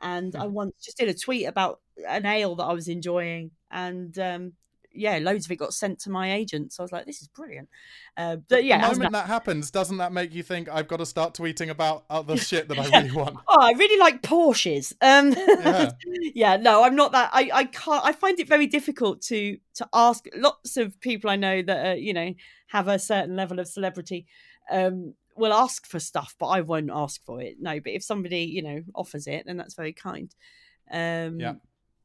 and 0.00 0.34
Hmm. 0.34 0.40
I 0.40 0.46
once 0.46 0.74
just 0.84 0.98
did 0.98 1.08
a 1.08 1.14
tweet 1.14 1.46
about 1.46 1.80
an 2.08 2.26
ale 2.26 2.56
that 2.56 2.64
I 2.64 2.72
was 2.72 2.88
enjoying, 2.88 3.52
and 3.70 4.16
um 4.18 4.52
yeah, 4.98 5.18
loads 5.18 5.46
of 5.46 5.52
it 5.52 5.56
got 5.56 5.74
sent 5.74 5.98
to 6.00 6.10
my 6.10 6.32
agent. 6.32 6.72
So 6.72 6.82
I 6.82 6.84
was 6.84 6.92
like, 6.92 7.06
this 7.06 7.22
is 7.22 7.28
brilliant. 7.28 7.68
Uh, 8.16 8.36
but 8.48 8.64
yeah, 8.64 8.78
the 8.78 8.82
moment 8.88 9.08
about- 9.08 9.12
that 9.12 9.26
happens, 9.26 9.70
doesn't 9.70 9.98
that 9.98 10.12
make 10.12 10.34
you 10.34 10.42
think 10.42 10.68
I've 10.68 10.88
got 10.88 10.98
to 10.98 11.06
start 11.06 11.34
tweeting 11.34 11.70
about 11.70 12.04
other 12.10 12.36
shit 12.48 12.68
that 12.68 12.78
I 12.78 12.88
really 13.00 13.12
want? 13.12 13.36
Oh, 13.48 13.60
I 13.60 13.72
really 13.72 13.98
like 13.98 14.22
Porsches. 14.22 14.92
Um, 15.00 15.32
Yeah. 15.36 15.90
yeah. 16.34 16.56
no, 16.56 16.82
I'm 16.84 16.96
not 16.96 17.12
that. 17.12 17.30
I, 17.32 17.50
I 17.52 17.64
can't. 17.64 18.04
I 18.04 18.12
find 18.12 18.38
it 18.40 18.48
very 18.48 18.66
difficult 18.66 19.22
to 19.22 19.58
to 19.74 19.88
ask. 19.92 20.26
Lots 20.34 20.76
of 20.76 20.98
people 21.00 21.30
I 21.30 21.36
know 21.36 21.62
that 21.62 21.86
are, 21.86 21.96
you 21.96 22.12
know 22.12 22.32
have 22.68 22.88
a 22.88 22.98
certain 22.98 23.36
level 23.36 23.60
of 23.60 23.68
celebrity 23.68 24.26
um, 24.72 25.14
will 25.36 25.52
ask 25.52 25.86
for 25.86 26.00
stuff, 26.00 26.34
but 26.38 26.46
I 26.48 26.62
won't 26.62 26.90
ask 26.92 27.24
for 27.24 27.40
it. 27.40 27.56
No, 27.60 27.78
but 27.78 27.92
if 27.92 28.02
somebody 28.02 28.40
you 28.40 28.62
know 28.62 28.82
offers 28.94 29.26
it, 29.26 29.44
then 29.46 29.56
that's 29.56 29.74
very 29.74 29.92
kind. 29.92 30.34
Um, 30.90 31.38
Yeah, 31.40 31.54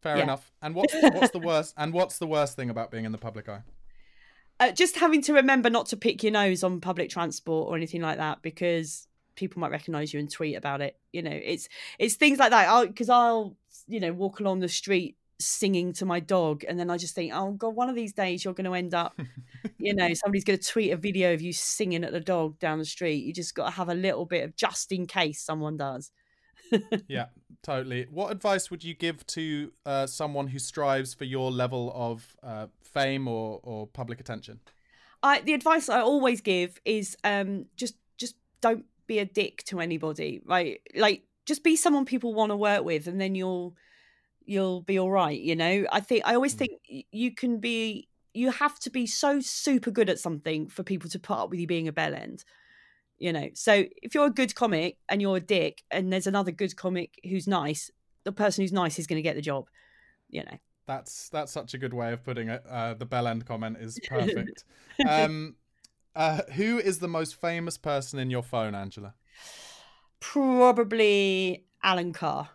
fair 0.02 0.18
yeah. 0.18 0.24
enough. 0.24 0.52
And 0.62 0.76
what's 0.76 0.94
what's 1.02 1.32
the 1.32 1.40
worst? 1.40 1.74
And 1.78 1.94
what's 1.94 2.18
the 2.18 2.28
worst 2.28 2.56
thing 2.56 2.70
about 2.70 2.92
being 2.92 3.06
in 3.06 3.12
the 3.12 3.18
public 3.18 3.48
eye? 3.48 3.62
uh, 4.62 4.72
just 4.72 4.98
having 4.98 5.24
to 5.24 5.34
remember 5.34 5.70
not 5.70 5.88
to 5.88 5.98
pick 5.98 6.22
your 6.22 6.32
nose 6.32 6.64
on 6.64 6.80
public 6.80 7.10
transport 7.10 7.68
or 7.68 7.76
anything 7.76 8.02
like 8.02 8.18
that 8.18 8.44
because 8.44 9.08
people 9.36 9.60
might 9.60 9.72
recognize 9.72 10.14
you 10.14 10.20
and 10.20 10.30
tweet 10.32 10.56
about 10.56 10.82
it 10.82 10.98
you 11.12 11.22
know 11.24 11.32
it's 11.32 11.68
it's 11.98 12.14
things 12.14 12.38
like 12.38 12.52
that 12.52 12.88
because 12.88 13.10
I'll, 13.10 13.58
you 13.88 14.00
know 14.00 14.14
walk 14.14 14.40
along 14.40 14.60
the 14.60 14.70
street 14.70 15.18
singing 15.40 15.94
to 15.94 16.06
my 16.06 16.20
dog 16.20 16.64
and 16.68 16.80
then 16.80 16.92
i 16.92 16.98
just 16.98 17.16
think 17.16 17.34
oh 17.34 17.52
god 17.54 17.70
one 17.70 17.90
of 17.90 17.96
these 17.96 18.14
days 18.14 18.46
you're 18.46 18.54
going 18.54 18.66
to 18.66 18.76
end 18.76 18.94
up 18.94 19.20
you 19.80 19.92
know 19.92 20.14
somebody's 20.14 20.44
going 20.44 20.60
to 20.60 20.68
tweet 20.68 20.92
a 20.92 20.96
video 20.96 21.34
of 21.34 21.42
you 21.42 21.52
singing 21.52 22.04
at 22.04 22.12
the 22.12 22.20
dog 22.20 22.60
down 22.60 22.78
the 22.78 22.86
street 22.86 23.24
you 23.24 23.34
just 23.34 23.56
got 23.56 23.66
to 23.66 23.72
have 23.72 23.90
a 23.90 23.96
little 23.96 24.26
bit 24.26 24.44
of 24.44 24.56
just 24.56 24.92
in 24.92 25.08
case 25.08 25.42
someone 25.42 25.78
does 25.78 26.12
Yeah, 27.08 27.26
totally. 27.64 28.08
What 28.10 28.32
advice 28.32 28.70
would 28.70 28.84
you 28.84 28.94
give 28.94 29.26
to 29.28 29.72
uh, 29.86 30.08
someone 30.08 30.48
who 30.48 30.60
strives 30.60 31.14
for 31.14 31.26
your 31.26 31.52
level 31.52 31.92
of 31.96 32.36
uh, 32.44 32.68
fame 32.84 33.28
or, 33.28 33.60
or 33.64 33.88
public 33.88 34.20
attention? 34.20 34.60
I 35.24 35.42
the 35.42 35.54
advice 35.54 35.88
I 35.90 36.02
always 36.02 36.42
give 36.42 36.80
is 36.84 37.16
um 37.24 37.66
just 37.76 37.96
just 38.18 38.36
don't 38.60 38.86
be 39.08 39.20
a 39.20 39.26
dick 39.26 39.64
to 39.66 39.80
anybody, 39.80 40.42
right? 40.46 40.82
Like 40.96 41.24
just 41.46 41.64
be 41.64 41.76
someone 41.76 42.06
people 42.06 42.34
want 42.34 42.52
to 42.52 42.56
work 42.56 42.84
with 42.84 43.08
and 43.08 43.20
then 43.20 43.36
you'll 43.36 43.76
you'll 44.46 44.82
be 44.82 44.98
all 45.00 45.12
right, 45.12 45.40
you 45.40 45.56
know? 45.56 45.86
I 45.92 46.00
think 46.00 46.24
I 46.26 46.36
always 46.36 46.54
think 46.54 46.72
you 46.88 47.34
can 47.34 47.60
be 47.60 48.08
you 48.34 48.52
have 48.52 48.80
to 48.80 48.90
be 48.90 49.06
so 49.06 49.42
super 49.42 49.92
good 49.92 50.10
at 50.10 50.20
something 50.20 50.68
for 50.68 50.84
people 50.84 51.10
to 51.10 51.20
put 51.20 51.38
up 51.38 51.50
with 51.50 51.60
you 51.60 51.68
being 51.68 51.88
a 51.88 51.92
bell 51.92 52.14
end. 52.14 52.44
You 53.22 53.32
know. 53.32 53.50
So 53.54 53.86
if 54.02 54.16
you're 54.16 54.26
a 54.26 54.32
good 54.32 54.56
comic 54.56 54.98
and 55.08 55.22
you're 55.22 55.38
a 55.38 55.42
dick 55.42 55.84
and 55.92 56.12
there's 56.12 56.26
another 56.26 56.50
good 56.50 56.76
comic 56.76 57.20
who's 57.24 57.48
nice, 57.48 57.92
the 58.24 58.32
person 58.32 58.64
who's 58.64 58.74
nice 58.74 58.98
is 58.98 59.06
going 59.06 59.18
to 59.18 59.22
get 59.22 59.36
the 59.36 59.44
job, 59.44 59.68
you 60.28 60.44
know. 60.44 60.58
That's 60.88 61.30
that's 61.30 61.52
such 61.52 61.76
a 61.76 61.78
good 61.78 61.94
way 61.94 62.14
of 62.14 62.24
putting 62.24 62.50
it. 62.50 62.64
Uh, 62.68 62.96
the 62.96 63.06
bell 63.06 63.28
end 63.28 63.46
comment 63.46 63.78
is 63.80 64.00
perfect. 64.10 64.64
um, 65.08 65.56
uh, 66.16 66.42
who 66.56 66.80
is 66.80 66.98
the 66.98 67.08
most 67.08 67.40
famous 67.40 67.78
person 67.78 68.18
in 68.18 68.32
your 68.32 68.42
phone, 68.42 68.74
Angela? 68.74 69.14
Probably 70.20 71.66
Alan 71.84 72.14
Carr. 72.14 72.50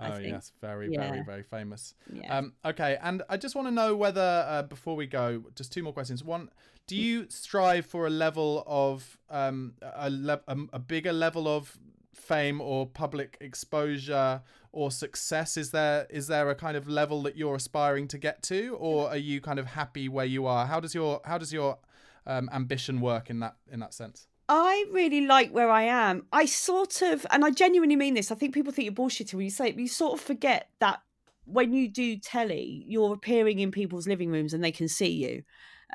I 0.00 0.08
Oh 0.10 0.16
think. 0.16 0.28
yes, 0.28 0.52
very, 0.60 0.90
Yeah. 0.90 1.08
very, 1.08 1.22
very 1.24 1.42
famous. 1.42 1.94
Yeah. 2.12 2.36
Um, 2.38 2.54
okay, 2.64 2.96
and 3.02 3.22
I 3.28 3.36
just 3.36 3.54
want 3.54 3.68
to 3.68 3.72
know 3.72 3.94
whether 3.94 4.44
uh, 4.48 4.62
before 4.62 4.96
we 4.96 5.06
go, 5.06 5.44
just 5.54 5.72
two 5.72 5.82
more 5.82 5.92
questions. 5.92 6.24
One, 6.24 6.50
do 6.86 6.96
you 6.96 7.26
strive 7.28 7.86
for 7.86 8.06
a 8.06 8.10
level 8.10 8.64
of 8.66 9.18
um, 9.28 9.74
a, 9.82 10.08
le- 10.10 10.40
a, 10.48 10.56
a 10.72 10.78
bigger 10.78 11.12
level 11.12 11.46
of 11.46 11.78
fame 12.14 12.60
or 12.60 12.86
public 12.86 13.36
exposure 13.40 14.42
or 14.72 14.90
success? 14.90 15.56
Is 15.56 15.70
there 15.70 16.06
is 16.10 16.26
there 16.28 16.48
a 16.50 16.54
kind 16.54 16.76
of 16.76 16.88
level 16.88 17.22
that 17.22 17.36
you're 17.36 17.54
aspiring 17.56 18.08
to 18.08 18.18
get 18.18 18.42
to, 18.44 18.76
or 18.80 19.08
are 19.10 19.16
you 19.16 19.40
kind 19.40 19.58
of 19.58 19.66
happy 19.66 20.08
where 20.08 20.24
you 20.26 20.46
are? 20.46 20.66
How 20.66 20.80
does 20.80 20.94
your 20.94 21.20
how 21.24 21.38
does 21.38 21.52
your 21.52 21.78
um, 22.26 22.48
ambition 22.52 23.00
work 23.00 23.30
in 23.30 23.40
that 23.40 23.56
in 23.70 23.80
that 23.80 23.94
sense? 23.94 24.26
I 24.52 24.84
really 24.90 25.20
like 25.20 25.52
where 25.52 25.70
I 25.70 25.82
am. 25.82 26.26
I 26.32 26.44
sort 26.44 27.02
of, 27.02 27.24
and 27.30 27.44
I 27.44 27.50
genuinely 27.50 27.94
mean 27.94 28.14
this. 28.14 28.32
I 28.32 28.34
think 28.34 28.52
people 28.52 28.72
think 28.72 28.84
you're 28.84 28.92
bullshitting 28.92 29.34
when 29.34 29.44
you 29.44 29.50
say 29.50 29.68
it, 29.68 29.76
but 29.76 29.82
you 29.82 29.86
sort 29.88 30.14
of 30.14 30.20
forget 30.20 30.68
that 30.80 31.00
when 31.44 31.72
you 31.72 31.88
do 31.88 32.16
telly, 32.16 32.84
you're 32.88 33.14
appearing 33.14 33.60
in 33.60 33.70
people's 33.70 34.08
living 34.08 34.28
rooms 34.28 34.52
and 34.52 34.62
they 34.62 34.72
can 34.72 34.88
see 34.88 35.10
you. 35.10 35.44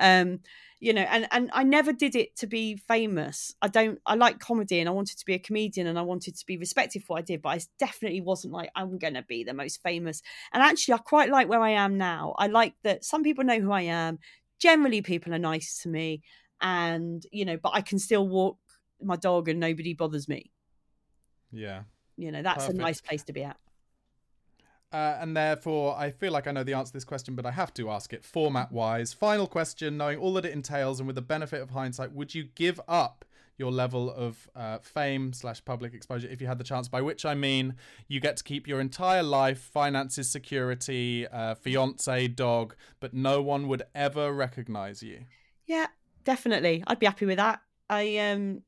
Um, 0.00 0.40
you 0.80 0.94
know, 0.94 1.02
and 1.02 1.26
and 1.32 1.50
I 1.52 1.64
never 1.64 1.92
did 1.92 2.16
it 2.16 2.34
to 2.36 2.46
be 2.46 2.76
famous. 2.76 3.54
I 3.60 3.68
don't. 3.68 3.98
I 4.06 4.14
like 4.14 4.40
comedy, 4.40 4.78
and 4.80 4.88
I 4.90 4.92
wanted 4.92 5.18
to 5.18 5.24
be 5.24 5.32
a 5.32 5.38
comedian, 5.38 5.86
and 5.86 5.98
I 5.98 6.02
wanted 6.02 6.36
to 6.36 6.46
be 6.46 6.58
respected 6.58 7.02
for 7.02 7.14
what 7.14 7.20
I 7.20 7.22
did. 7.22 7.40
But 7.40 7.48
I 7.48 7.60
definitely 7.78 8.20
wasn't 8.20 8.52
like 8.52 8.70
I'm 8.74 8.98
going 8.98 9.14
to 9.14 9.22
be 9.22 9.42
the 9.42 9.54
most 9.54 9.82
famous. 9.82 10.20
And 10.52 10.62
actually, 10.62 10.94
I 10.94 10.98
quite 10.98 11.30
like 11.30 11.48
where 11.48 11.62
I 11.62 11.70
am 11.70 11.96
now. 11.96 12.34
I 12.38 12.48
like 12.48 12.74
that 12.84 13.04
some 13.04 13.22
people 13.22 13.44
know 13.44 13.58
who 13.58 13.72
I 13.72 13.82
am. 13.82 14.18
Generally, 14.58 15.02
people 15.02 15.32
are 15.32 15.38
nice 15.38 15.80
to 15.82 15.88
me 15.88 16.22
and 16.60 17.24
you 17.32 17.44
know 17.44 17.56
but 17.56 17.70
i 17.74 17.80
can 17.80 17.98
still 17.98 18.26
walk 18.28 18.58
my 19.02 19.16
dog 19.16 19.48
and 19.48 19.60
nobody 19.60 19.92
bothers 19.94 20.26
me 20.28 20.50
Yeah. 21.52 21.82
you 22.16 22.30
know 22.32 22.42
that's 22.42 22.64
Perfect. 22.64 22.78
a 22.78 22.82
nice 22.82 23.00
place 23.00 23.22
to 23.24 23.32
be 23.32 23.42
at 23.44 23.56
Uh, 24.92 25.18
and 25.20 25.36
therefore, 25.36 25.96
I 25.98 26.10
feel 26.10 26.32
like 26.32 26.46
I 26.46 26.52
know 26.52 26.62
the 26.62 26.72
answer 26.74 26.90
to 26.90 26.96
this 26.96 27.04
question, 27.04 27.34
but 27.34 27.44
I 27.44 27.50
have 27.50 27.74
to 27.74 27.90
ask 27.90 28.12
it 28.12 28.24
format 28.24 28.70
wise. 28.70 29.12
Final 29.12 29.46
question, 29.48 29.96
knowing 29.96 30.18
all 30.18 30.32
that 30.34 30.44
it 30.46 30.52
entails 30.52 31.00
and 31.00 31.06
with 31.08 31.16
the 31.16 31.22
benefit 31.34 31.60
of 31.60 31.70
hindsight, 31.70 32.12
would 32.12 32.34
you 32.36 32.44
give 32.54 32.80
up 32.86 33.24
your 33.58 33.72
level 33.72 34.10
of 34.10 34.48
uh, 34.54 34.78
fame 34.78 35.32
slash 35.32 35.62
public 35.64 35.92
exposure 35.92 36.28
if 36.28 36.40
you 36.40 36.46
had 36.46 36.56
the 36.58 36.64
chance? 36.64 36.88
By 36.88 37.02
which 37.02 37.24
I 37.26 37.34
mean 37.34 37.74
you 38.06 38.20
get 38.20 38.36
to 38.38 38.44
keep 38.44 38.68
your 38.68 38.80
entire 38.80 39.24
life, 39.24 39.58
finances, 39.58 40.30
security, 40.30 41.26
uh, 41.26 41.56
fiance, 41.56 42.28
dog, 42.28 42.76
but 43.00 43.12
no 43.12 43.42
one 43.42 43.66
would 43.68 43.82
ever 43.94 44.32
recognize 44.32 45.02
you. 45.02 45.24
yeah 45.66 45.88
definitely 46.26 46.84
i'd 46.88 46.98
be 46.98 47.06
happy 47.06 47.24
with 47.24 47.38
that 47.38 47.60
i 47.88 48.18
um 48.18 48.60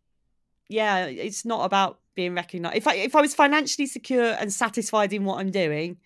yeah 0.68 1.04
it's 1.04 1.44
not 1.44 1.64
about 1.64 1.98
being 2.14 2.34
recognized 2.34 2.76
if 2.76 2.86
i 2.86 2.94
if 2.94 3.14
i 3.14 3.20
was 3.20 3.34
financially 3.34 3.86
secure 3.86 4.32
and 4.40 4.50
satisfied 4.52 5.12
in 5.12 5.24
what 5.24 5.38
i'm 5.40 5.50
doing 5.50 5.98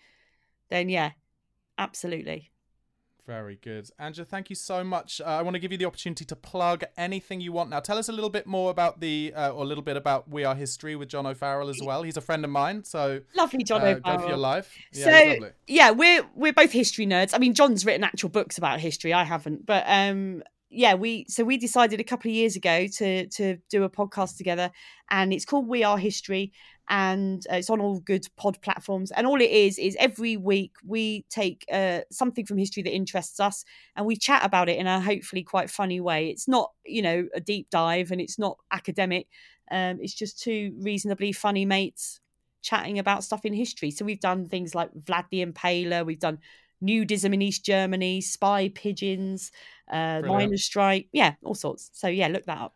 then 0.69 0.89
yeah 0.89 1.11
absolutely 1.77 2.49
Very 3.25 3.55
good. 3.55 3.89
Angela, 3.97 4.25
thank 4.25 4.49
you 4.49 4.55
so 4.55 4.83
much. 4.83 5.21
Uh, 5.21 5.39
I 5.39 5.41
want 5.43 5.55
to 5.55 5.59
give 5.59 5.71
you 5.71 5.77
the 5.77 5.85
opportunity 5.85 6.25
to 6.25 6.35
plug 6.35 6.83
anything 6.97 7.39
you 7.39 7.53
want 7.53 7.69
now. 7.69 7.79
Tell 7.79 7.97
us 7.97 8.09
a 8.09 8.11
little 8.11 8.29
bit 8.29 8.45
more 8.45 8.69
about 8.69 8.99
the, 8.99 9.31
uh, 9.33 9.51
or 9.51 9.63
a 9.63 9.65
little 9.65 9.81
bit 9.81 9.95
about 9.95 10.29
We 10.29 10.43
Are 10.43 10.53
History 10.55 10.97
with 10.97 11.07
John 11.07 11.25
O'Farrell 11.25 11.69
as 11.69 11.81
well. 11.81 12.03
He's 12.03 12.17
a 12.17 12.21
friend 12.21 12.43
of 12.43 12.51
mine, 12.51 12.83
so 12.83 13.21
lovely 13.33 13.63
john 13.63 13.79
uh, 13.81 13.85
O'Farrell. 13.85 14.17
go 14.17 14.23
for 14.23 14.27
your 14.27 14.37
life. 14.37 14.75
Yeah, 14.91 15.05
so 15.39 15.49
yeah 15.67 15.91
we're 15.91 16.25
we're 16.35 16.51
both 16.51 16.73
history 16.73 17.07
nerds 17.07 17.31
i 17.33 17.37
mean 17.37 17.53
john's 17.53 17.85
written 17.85 18.03
actual 18.03 18.27
books 18.29 18.57
about 18.57 18.81
history 18.81 19.13
i 19.13 19.23
haven't 19.23 19.65
but 19.65 19.83
um 19.87 20.43
yeah 20.73 20.93
we 20.93 21.25
so 21.29 21.43
we 21.43 21.57
decided 21.57 21.99
a 21.99 22.03
couple 22.03 22.29
of 22.29 22.35
years 22.35 22.55
ago 22.55 22.87
to 22.87 23.27
to 23.27 23.57
do 23.69 23.83
a 23.83 23.89
podcast 23.89 24.37
together 24.37 24.71
and 25.09 25.33
it's 25.33 25.45
called 25.45 25.67
we 25.67 25.83
are 25.83 25.97
history 25.97 26.51
and 26.89 27.45
uh, 27.51 27.55
it's 27.55 27.69
on 27.69 27.79
all 27.79 27.99
good 27.99 28.27
pod 28.35 28.59
platforms 28.61 29.11
and 29.11 29.25
all 29.25 29.39
it 29.39 29.49
is 29.49 29.77
is 29.79 29.95
every 29.99 30.35
week 30.35 30.73
we 30.85 31.25
take 31.29 31.65
uh, 31.71 31.99
something 32.11 32.45
from 32.45 32.57
history 32.57 32.83
that 32.83 32.93
interests 32.93 33.39
us 33.39 33.63
and 33.95 34.05
we 34.05 34.15
chat 34.15 34.43
about 34.43 34.67
it 34.67 34.77
in 34.77 34.87
a 34.87 34.99
hopefully 34.99 35.43
quite 35.43 35.69
funny 35.69 36.01
way 36.01 36.29
it's 36.29 36.47
not 36.47 36.71
you 36.85 37.01
know 37.01 37.27
a 37.33 37.39
deep 37.39 37.69
dive 37.69 38.11
and 38.11 38.19
it's 38.19 38.37
not 38.37 38.57
academic 38.71 39.27
um, 39.71 39.99
it's 40.01 40.13
just 40.13 40.41
two 40.41 40.73
reasonably 40.79 41.31
funny 41.31 41.65
mates 41.65 42.19
chatting 42.63 42.97
about 42.97 43.23
stuff 43.23 43.45
in 43.45 43.53
history. 43.53 43.91
So 43.91 44.05
we've 44.05 44.19
done 44.19 44.47
things 44.47 44.73
like 44.73 44.89
Vlad 44.93 45.25
the 45.29 45.45
Impaler, 45.45 46.05
we've 46.05 46.19
done 46.19 46.39
nudism 46.83 47.33
in 47.33 47.41
East 47.41 47.65
Germany, 47.65 48.21
spy 48.21 48.69
pigeons, 48.69 49.51
uh, 49.91 50.21
strike, 50.55 51.07
yeah, 51.11 51.35
all 51.43 51.55
sorts. 51.55 51.89
So 51.93 52.07
yeah, 52.07 52.27
look 52.27 52.45
that 52.45 52.59
up. 52.59 52.75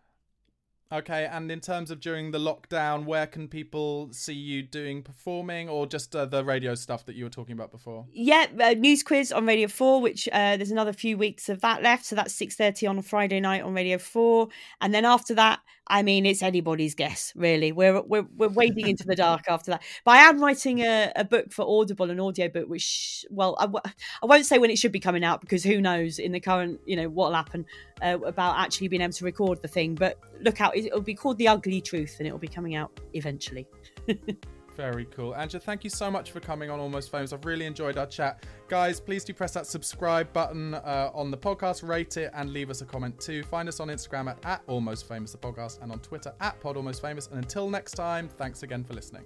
Okay, 0.90 1.26
and 1.26 1.52
in 1.52 1.60
terms 1.60 1.92
of 1.92 2.00
during 2.00 2.32
the 2.32 2.40
lockdown, 2.40 3.04
where 3.04 3.28
can 3.28 3.50
people 3.50 4.08
see 4.14 4.34
you 4.34 4.64
doing 4.64 5.04
performing 5.04 5.68
or 5.68 5.86
just 5.86 6.16
uh, 6.16 6.26
the 6.26 6.46
radio 6.46 6.76
stuff 6.76 7.06
that 7.08 7.16
you 7.16 7.26
were 7.26 7.30
talking 7.30 7.54
about 7.54 7.72
before? 7.72 8.06
Yeah, 8.14 8.46
uh, 8.58 8.70
news 8.70 9.04
quiz 9.04 9.34
on 9.34 9.46
Radio 9.46 9.68
4, 9.68 10.00
which 10.00 10.30
uh, 10.32 10.56
there's 10.56 10.72
another 10.72 10.94
few 10.94 11.18
weeks 11.18 11.50
of 11.50 11.60
that 11.60 11.84
left. 11.84 12.06
So 12.06 12.16
that's 12.16 12.34
6.30 12.40 12.90
on 12.90 12.98
a 13.00 13.02
Friday 13.02 13.42
night 13.42 13.64
on 13.64 13.74
Radio 13.74 13.98
4. 13.98 14.48
And 14.80 14.94
then 14.94 15.04
after 15.04 15.34
that, 15.36 15.60
I 15.90 16.04
mean, 16.04 16.26
it's 16.26 16.44
anybody's 16.44 16.96
guess, 16.96 17.34
really. 17.36 17.72
We're 17.72 18.02
we're, 18.02 18.26
we're 18.36 18.50
wading 18.50 18.88
into 18.88 19.06
the 19.06 19.16
dark 19.16 19.46
after 19.50 19.72
that. 19.72 19.84
But 20.04 20.12
I 20.12 20.18
am 20.20 20.42
writing 20.42 20.80
a, 20.80 21.12
a 21.16 21.24
book 21.24 21.52
for 21.52 21.66
Audible, 21.68 22.10
an 22.10 22.20
audio 22.20 22.50
book, 22.50 22.68
which, 22.68 23.26
well, 23.30 23.56
I 23.60 23.64
w- 23.64 23.82
I 24.22 24.26
won't 24.26 24.46
say 24.46 24.58
when 24.58 24.70
it 24.70 24.78
should 24.78 24.92
be 24.92 25.00
coming 25.00 25.24
out 25.24 25.42
because 25.42 25.64
who 25.64 25.82
knows 25.82 26.20
in 26.20 26.32
the 26.32 26.40
current, 26.40 26.80
you 26.86 26.96
know, 26.96 27.10
what'll 27.10 27.36
happen 27.36 27.66
uh, 28.02 28.18
about 28.26 28.58
actually 28.58 28.88
being 28.88 29.02
able 29.02 29.14
to 29.14 29.26
record 29.26 29.62
the 29.62 29.68
thing. 29.68 29.96
But 29.96 30.20
look 30.42 30.62
out, 30.62 30.76
it'll 30.76 31.02
be 31.02 31.16
called 31.16 31.38
The 31.38 31.48
Ugly 31.48 31.82
Truth 31.82 32.16
and 32.20 32.28
it'll 32.28 32.40
be 32.40 32.48
coming 32.48 32.76
out 32.76 33.00
eventually. 33.14 33.68
Very 34.78 35.06
cool. 35.06 35.36
Angela, 35.36 35.60
thank 35.60 35.84
you 35.84 35.90
so 35.90 36.12
much 36.12 36.30
for 36.30 36.40
coming 36.40 36.70
on 36.70 36.80
Almost 36.80 37.10
Famous. 37.10 37.34
I've 37.34 37.46
really 37.46 37.66
enjoyed 37.66 37.98
our 37.98 38.06
chat. 38.06 38.44
Guys, 38.68 39.00
please 39.00 39.24
do 39.24 39.34
press 39.34 39.52
that 39.54 39.66
subscribe 39.66 40.32
button 40.34 40.76
uh, 40.76 41.10
on 41.16 41.32
the 41.32 41.38
podcast, 41.38 41.88
rate 41.88 42.16
it, 42.18 42.30
and 42.36 42.54
leave 42.54 42.70
us 42.70 42.82
a 42.82 42.86
comment 42.86 43.20
too. 43.20 43.42
Find 43.42 43.68
us 43.68 43.80
on 43.80 43.88
Instagram 43.88 44.30
at, 44.30 44.38
at 44.46 44.62
Almost 44.68 45.08
Famous, 45.08 45.32
the 45.32 45.40
podcast, 45.40 45.82
and 45.82 45.92
on 45.92 46.00
Twitter 46.00 46.32
at 46.42 46.60
Pod 46.62 46.78
Almost 46.78 47.02
Famous. 47.02 47.26
And 47.26 47.40
until 47.40 47.72
next 47.72 47.94
time, 47.94 48.30
thanks 48.30 48.62
again 48.62 48.84
for 48.84 48.94
listening. 48.94 49.26